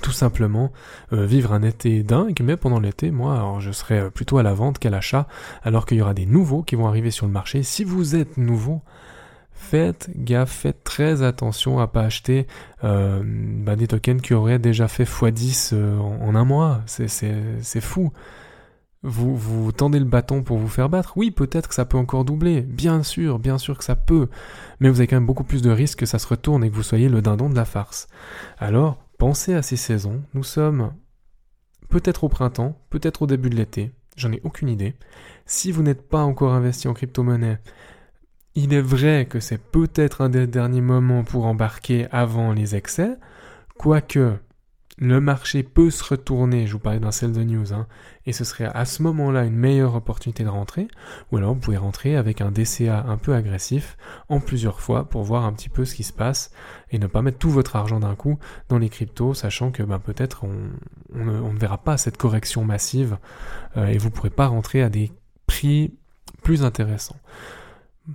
tout 0.03 0.12
simplement 0.12 0.73
euh, 1.12 1.26
vivre 1.26 1.53
un 1.53 1.62
été 1.62 2.03
dingue, 2.03 2.41
mais 2.43 2.57
pendant 2.57 2.81
l'été, 2.81 3.11
moi, 3.11 3.57
je 3.61 3.73
serai 3.73 4.11
plutôt 4.11 4.38
à 4.38 4.43
la 4.43 4.55
vente 4.55 4.79
qu'à 4.79 4.91
l'achat, 4.91 5.26
alors 5.62 5.87
qu'il 5.87 5.99
y 5.99 6.03
aura 6.03 6.15
des 6.15 6.26
nouveaux 6.26 6.62
qui 6.62 6.76
vont 6.76 6.87
arriver 6.87 7.11
sur 7.11 7.26
le 7.26 7.33
marché. 7.33 7.62
Si 7.62 7.85
vous 7.85 8.17
êtes 8.17 8.37
nouveau, 8.37 8.83
faites 9.57 10.11
gaffe, 10.15 10.50
faites 10.50 10.85
très 10.85 11.23
attention 11.23 11.81
à 11.81 11.87
pas 11.88 12.03
acheter 12.03 12.47
euh, 12.85 13.23
bah, 13.25 13.75
des 13.75 13.88
tokens 13.88 14.23
qui 14.23 14.35
auraient 14.35 14.59
déjà 14.59 14.87
fait 14.87 15.05
x10 15.05 15.71
euh, 15.73 15.99
en, 15.99 16.35
un 16.35 16.45
mois. 16.45 16.83
C'est 16.87 17.81
fou. 17.81 18.12
Vous, 19.03 19.37
vous 19.37 19.71
tendez 19.73 19.99
le 19.99 20.05
bâton 20.05 20.43
pour 20.43 20.59
vous 20.59 20.69
faire 20.69 20.88
battre. 20.88 21.12
Oui, 21.17 21.31
peut-être 21.31 21.69
que 21.69 21.75
ça 21.75 21.85
peut 21.85 21.99
encore 21.99 22.25
doubler. 22.25 22.62
Bien 22.62 23.03
sûr, 23.03 23.38
bien 23.38 23.59
sûr 23.59 23.79
que 23.79 23.85
ça 23.85 23.95
peut. 23.95 24.29
Mais 24.81 24.88
vous 24.88 25.00
avez 25.00 25.07
quand 25.07 25.17
même 25.17 25.26
beaucoup 25.26 25.45
plus 25.45 25.62
de 25.62 25.71
risques 25.71 26.00
que 26.00 26.07
ça 26.07 26.19
se 26.19 26.26
retourne 26.26 26.65
et 26.65 26.71
que 26.71 26.75
vous 26.75 26.83
soyez 26.83 27.09
le 27.09 27.23
dindon 27.23 27.49
de 27.49 27.55
la 27.55 27.65
farce. 27.65 28.09
Alors, 28.59 28.99
pensez 29.19 29.55
à 29.55 29.63
ces 29.63 29.77
saisons. 29.77 30.23
Nous 30.35 30.45
sommes 30.45 30.93
peut-être 31.89 32.25
au 32.25 32.29
printemps, 32.29 32.79
peut-être 32.91 33.23
au 33.23 33.27
début 33.27 33.51
de 33.51 33.57
l'été. 33.57 33.93
J'en 34.17 34.33
ai 34.33 34.41
aucune 34.45 34.69
idée. 34.69 34.95
Si 35.45 35.73
vous 35.73 35.83
n'êtes 35.83 36.09
pas 36.09 36.23
encore 36.23 36.55
investi 36.55 36.89
en 36.89 36.95
crypto-monnaie, 36.95 37.59
il 38.55 38.73
est 38.73 38.81
vrai 38.81 39.27
que 39.29 39.41
c'est 39.41 39.61
peut-être 39.61 40.23
un 40.23 40.31
des 40.31 40.47
derniers 40.47 40.81
moments 40.81 41.25
pour 41.25 41.45
embarquer 41.45 42.07
avant 42.11 42.53
les 42.53 42.75
excès, 42.75 43.17
quoique 43.77 44.39
le 44.99 45.21
marché 45.21 45.62
peut 45.62 45.91
se 45.91 46.03
retourner, 46.03 46.67
je 46.67 46.73
vous 46.73 46.79
parlais 46.79 47.00
d'un 47.00 47.11
sell 47.11 47.33
de 47.33 47.43
news, 47.43 47.75
hein, 47.75 47.87
et 48.25 48.33
ce 48.33 48.45
serait 48.45 48.71
à 48.73 48.87
ce 48.87 49.03
moment-là 49.03 49.45
une 49.45 49.57
meilleure 49.57 49.95
opportunité 49.95 50.43
de 50.43 50.49
rentrer, 50.49 50.88
ou 51.31 51.37
alors 51.37 51.53
vous 51.53 51.61
pouvez 51.61 51.76
rentrer 51.76 52.17
avec 52.17 52.41
un 52.41 52.50
DCA 52.50 53.05
un 53.07 53.19
peu 53.19 53.35
agressif 53.35 53.99
en 54.31 54.41
plusieurs 54.41 54.81
fois 54.81 55.09
pour 55.09 55.23
voir 55.23 55.45
un 55.45 55.53
petit 55.53 55.69
peu 55.69 55.85
ce 55.85 55.95
qui 55.95 56.03
se 56.03 56.15
passe 56.15 56.50
et 56.91 56.99
ne 56.99 57.07
pas 57.07 57.21
mettre 57.21 57.38
tout 57.38 57.50
votre 57.50 57.76
argent 57.76 58.00
d'un 58.00 58.15
coup 58.15 58.38
dans 58.71 58.79
les 58.79 58.88
cryptos, 58.88 59.35
sachant 59.35 59.71
que 59.71 59.83
ben, 59.83 59.99
peut-être 59.99 60.45
on, 60.45 60.71
ne, 61.15 61.59
verra 61.59 61.78
pas 61.78 61.99
cette 61.99 62.17
correction 62.17 62.65
massive 62.65 63.19
euh, 63.76 63.89
et 63.89 63.99
vous 63.99 64.09
ne 64.09 64.15
pourrez 64.15 64.30
pas 64.30 64.47
rentrer 64.47 64.82
à 64.82 64.89
des 64.89 65.13
prix 65.47 65.95
plus 66.43 66.65
intéressants. 66.65 67.21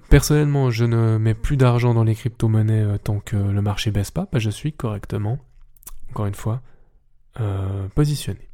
Personnellement, 0.09 0.71
je 0.71 0.85
ne 0.85 1.17
mets 1.17 1.33
plus 1.33 1.57
d'argent 1.57 1.93
dans 1.93 2.05
les 2.05 2.15
crypto-monnaies 2.15 2.83
euh, 2.83 2.97
tant 2.97 3.19
que 3.19 3.35
le 3.35 3.61
marché 3.61 3.91
baisse 3.91 4.09
pas, 4.09 4.27
je 4.33 4.49
suis 4.49 4.73
correctement, 4.73 5.37
encore 6.11 6.25
une 6.25 6.35
fois, 6.35 6.61
euh, 7.39 7.87
positionné. 7.95 8.51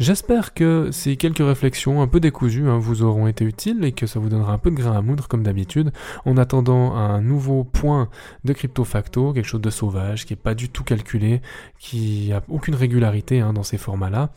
J'espère 0.00 0.54
que 0.54 0.90
ces 0.90 1.16
quelques 1.16 1.38
réflexions 1.38 2.02
un 2.02 2.08
peu 2.08 2.18
décousues 2.18 2.68
hein, 2.68 2.78
vous 2.78 3.02
auront 3.02 3.28
été 3.28 3.44
utiles 3.44 3.84
et 3.84 3.92
que 3.92 4.08
ça 4.08 4.18
vous 4.18 4.28
donnera 4.28 4.52
un 4.52 4.58
peu 4.58 4.72
de 4.72 4.74
grain 4.74 4.96
à 4.96 5.02
moudre 5.02 5.28
comme 5.28 5.44
d'habitude. 5.44 5.92
En 6.24 6.36
attendant 6.36 6.94
un 6.96 7.20
nouveau 7.20 7.62
point 7.62 8.08
de 8.42 8.52
crypto 8.52 8.82
facto, 8.82 9.32
quelque 9.32 9.46
chose 9.46 9.60
de 9.60 9.70
sauvage, 9.70 10.26
qui 10.26 10.32
n'est 10.32 10.40
pas 10.40 10.56
du 10.56 10.68
tout 10.68 10.82
calculé, 10.82 11.42
qui 11.78 12.32
a 12.32 12.42
aucune 12.48 12.74
régularité 12.74 13.40
hein, 13.40 13.52
dans 13.52 13.62
ces 13.62 13.78
formats-là, 13.78 14.30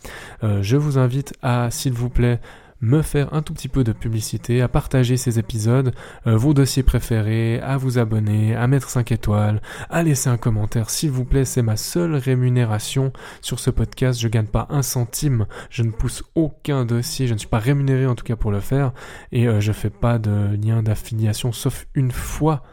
euh, 0.44 0.62
je 0.62 0.78
vous 0.78 1.00
invite 1.00 1.34
à, 1.42 1.72
s'il 1.72 1.94
vous 1.94 2.10
plaît, 2.10 2.40
me 2.82 3.02
faire 3.02 3.34
un 3.34 3.42
tout 3.42 3.54
petit 3.54 3.68
peu 3.68 3.84
de 3.84 3.92
publicité, 3.92 4.62
à 4.62 4.68
partager 4.68 5.18
ces 5.18 5.40
épisodes, 5.40 5.94
euh, 6.28 6.36
vos 6.36 6.54
dossiers 6.54 6.84
préférés, 6.84 7.60
à 7.62 7.78
vous 7.78 7.98
abonner, 7.98 8.56
à 8.56 8.68
mettre 8.68 8.90
5 8.90 9.12
étoiles, 9.12 9.62
à 9.90 10.04
laisser 10.04 10.30
un 10.30 10.38
commentaire. 10.38 10.90
S'il 10.90 11.12
vous 11.12 11.26
plaît, 11.26 11.46
c'est 11.46 11.62
ma 11.62 11.78
seule 11.78 12.16
rémunération. 12.16 13.12
Sur 13.42 13.60
ce 13.60 13.70
podcast, 13.70 14.20
je 14.20 14.28
gagne 14.28 14.48
pas 14.48 14.68
un 14.70 14.82
centime, 14.82 15.46
je 15.70 15.84
ne 15.84 15.92
pousse 15.92 16.24
aucun 16.36 16.86
dossier, 16.86 17.28
je 17.28 17.34
ne 17.34 17.40
suis 17.40 17.48
pas 17.48 17.60
rémunéré 17.60 18.06
en 18.06 18.16
tout 18.16 18.26
cas 18.26 18.36
pour 18.36 18.52
le 18.52 18.60
faire. 18.60 18.94
Et 19.32 19.48
euh, 19.48 19.60
je 19.60 19.72
fais 19.72 19.90
pas 19.90 20.20
de 20.20 20.56
lien 20.62 20.84
d'affiliation 20.84 21.52
sauf 21.52 21.88
une 21.96 22.12
fois 22.12 22.64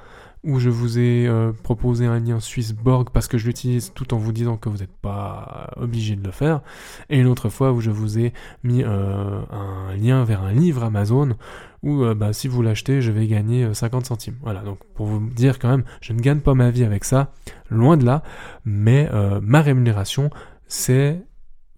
où 0.44 0.58
je 0.58 0.68
vous 0.68 0.98
ai 0.98 1.26
euh, 1.26 1.52
proposé 1.52 2.06
un 2.06 2.20
lien 2.20 2.38
Swissborg 2.38 3.10
parce 3.10 3.26
que 3.26 3.38
je 3.38 3.46
l'utilise 3.46 3.92
tout 3.94 4.14
en 4.14 4.18
vous 4.18 4.32
disant 4.32 4.56
que 4.56 4.68
vous 4.68 4.78
n'êtes 4.78 4.96
pas 4.96 5.70
obligé 5.76 6.16
de 6.16 6.24
le 6.24 6.30
faire, 6.30 6.60
et 7.08 7.18
une 7.18 7.26
autre 7.26 7.48
fois 7.48 7.72
où 7.72 7.80
je 7.80 7.90
vous 7.90 8.18
ai 8.18 8.32
mis 8.62 8.82
euh, 8.82 9.40
un 9.50 9.96
lien 9.96 10.24
vers 10.24 10.42
un 10.42 10.52
livre 10.52 10.84
Amazon 10.84 11.36
où 11.82 12.04
euh, 12.04 12.14
bah, 12.14 12.32
si 12.32 12.48
vous 12.48 12.62
l'achetez, 12.62 13.00
je 13.00 13.10
vais 13.10 13.26
gagner 13.26 13.72
50 13.72 14.06
centimes. 14.06 14.36
Voilà, 14.42 14.60
donc 14.60 14.78
pour 14.94 15.06
vous 15.06 15.20
dire 15.30 15.58
quand 15.58 15.68
même, 15.68 15.84
je 16.00 16.12
ne 16.12 16.20
gagne 16.20 16.40
pas 16.40 16.54
ma 16.54 16.70
vie 16.70 16.84
avec 16.84 17.04
ça, 17.04 17.32
loin 17.70 17.96
de 17.96 18.04
là, 18.04 18.22
mais 18.64 19.08
ma 19.42 19.62
rémunération, 19.62 20.30
c'est 20.66 21.22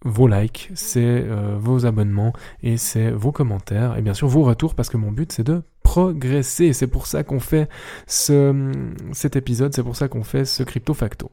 vos 0.05 0.27
likes, 0.27 0.69
c'est 0.75 1.25
vos 1.57 1.85
abonnements 1.85 2.33
et 2.61 2.77
c'est 2.77 3.11
vos 3.11 3.31
commentaires 3.31 3.97
et 3.97 4.01
bien 4.01 4.13
sûr 4.13 4.27
vos 4.27 4.43
retours 4.43 4.75
parce 4.75 4.89
que 4.89 4.97
mon 4.97 5.11
but 5.11 5.31
c'est 5.31 5.43
de 5.43 5.63
progresser. 5.87 6.73
C'est 6.73 6.87
pour 6.87 7.07
ça 7.07 7.23
qu'on 7.23 7.39
fait 7.39 7.69
ce, 8.05 8.71
cet 9.13 9.35
épisode, 9.35 9.73
c'est 9.73 9.83
pour 9.83 9.95
ça 9.95 10.07
qu'on 10.09 10.23
fait 10.23 10.43
ce 10.43 10.63
crypto 10.63 10.93
facto. 10.93 11.31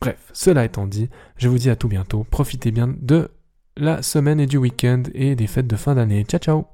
Bref, 0.00 0.30
cela 0.32 0.64
étant 0.64 0.86
dit, 0.86 1.10
je 1.36 1.48
vous 1.48 1.58
dis 1.58 1.68
à 1.68 1.76
tout 1.76 1.88
bientôt. 1.88 2.24
Profitez 2.30 2.70
bien 2.70 2.94
de 3.00 3.28
la 3.76 4.02
semaine 4.02 4.38
et 4.38 4.46
du 4.46 4.56
week-end 4.56 5.02
et 5.14 5.34
des 5.34 5.48
fêtes 5.48 5.66
de 5.66 5.76
fin 5.76 5.96
d'année. 5.96 6.24
Ciao 6.24 6.40
ciao 6.40 6.66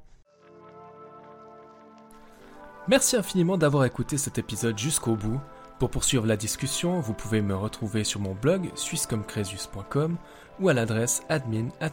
Merci 2.87 3.15
infiniment 3.15 3.57
d'avoir 3.57 3.85
écouté 3.85 4.17
cet 4.17 4.37
épisode 4.37 4.77
jusqu'au 4.77 5.15
bout. 5.15 5.39
Pour 5.79 5.89
poursuivre 5.89 6.25
la 6.25 6.37
discussion, 6.37 7.01
vous 7.01 7.13
pouvez 7.13 7.41
me 7.41 7.55
retrouver 7.55 8.05
sur 8.05 8.21
mon 8.21 8.33
blog 8.33 8.69
swisscomcresus.com 8.75 10.17
ou 10.61 10.69
à 10.69 10.73
l'adresse 10.73 11.23
admin 11.27 11.67
at. 11.81 11.91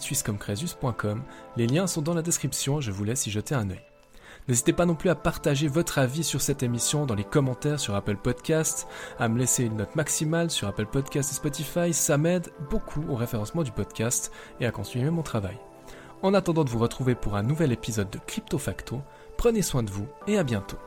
Les 1.56 1.66
liens 1.66 1.88
sont 1.88 2.02
dans 2.02 2.14
la 2.14 2.22
description, 2.22 2.80
je 2.80 2.92
vous 2.92 3.02
laisse 3.02 3.26
y 3.26 3.30
jeter 3.30 3.56
un 3.56 3.70
œil. 3.70 3.82
N'hésitez 4.48 4.72
pas 4.72 4.86
non 4.86 4.94
plus 4.94 5.10
à 5.10 5.14
partager 5.14 5.68
votre 5.68 5.98
avis 5.98 6.24
sur 6.24 6.40
cette 6.40 6.62
émission 6.62 7.06
dans 7.06 7.14
les 7.14 7.24
commentaires 7.24 7.78
sur 7.78 7.94
Apple 7.94 8.16
Podcast, 8.16 8.86
à 9.18 9.28
me 9.28 9.38
laisser 9.38 9.64
une 9.64 9.76
note 9.76 9.94
maximale 9.94 10.50
sur 10.50 10.68
Apple 10.68 10.86
Podcast 10.86 11.30
et 11.30 11.34
Spotify, 11.34 11.92
ça 11.92 12.18
m'aide 12.18 12.50
beaucoup 12.70 13.04
au 13.08 13.14
référencement 13.14 13.62
du 13.62 13.72
podcast 13.72 14.32
et 14.60 14.66
à 14.66 14.72
continuer 14.72 15.10
mon 15.10 15.22
travail. 15.22 15.58
En 16.22 16.34
attendant 16.34 16.64
de 16.64 16.70
vous 16.70 16.78
retrouver 16.78 17.14
pour 17.14 17.36
un 17.36 17.42
nouvel 17.42 17.72
épisode 17.72 18.10
de 18.10 18.18
Crypto 18.18 18.58
Facto, 18.58 19.00
prenez 19.36 19.62
soin 19.62 19.82
de 19.82 19.90
vous 19.90 20.06
et 20.26 20.38
à 20.38 20.44
bientôt. 20.44 20.78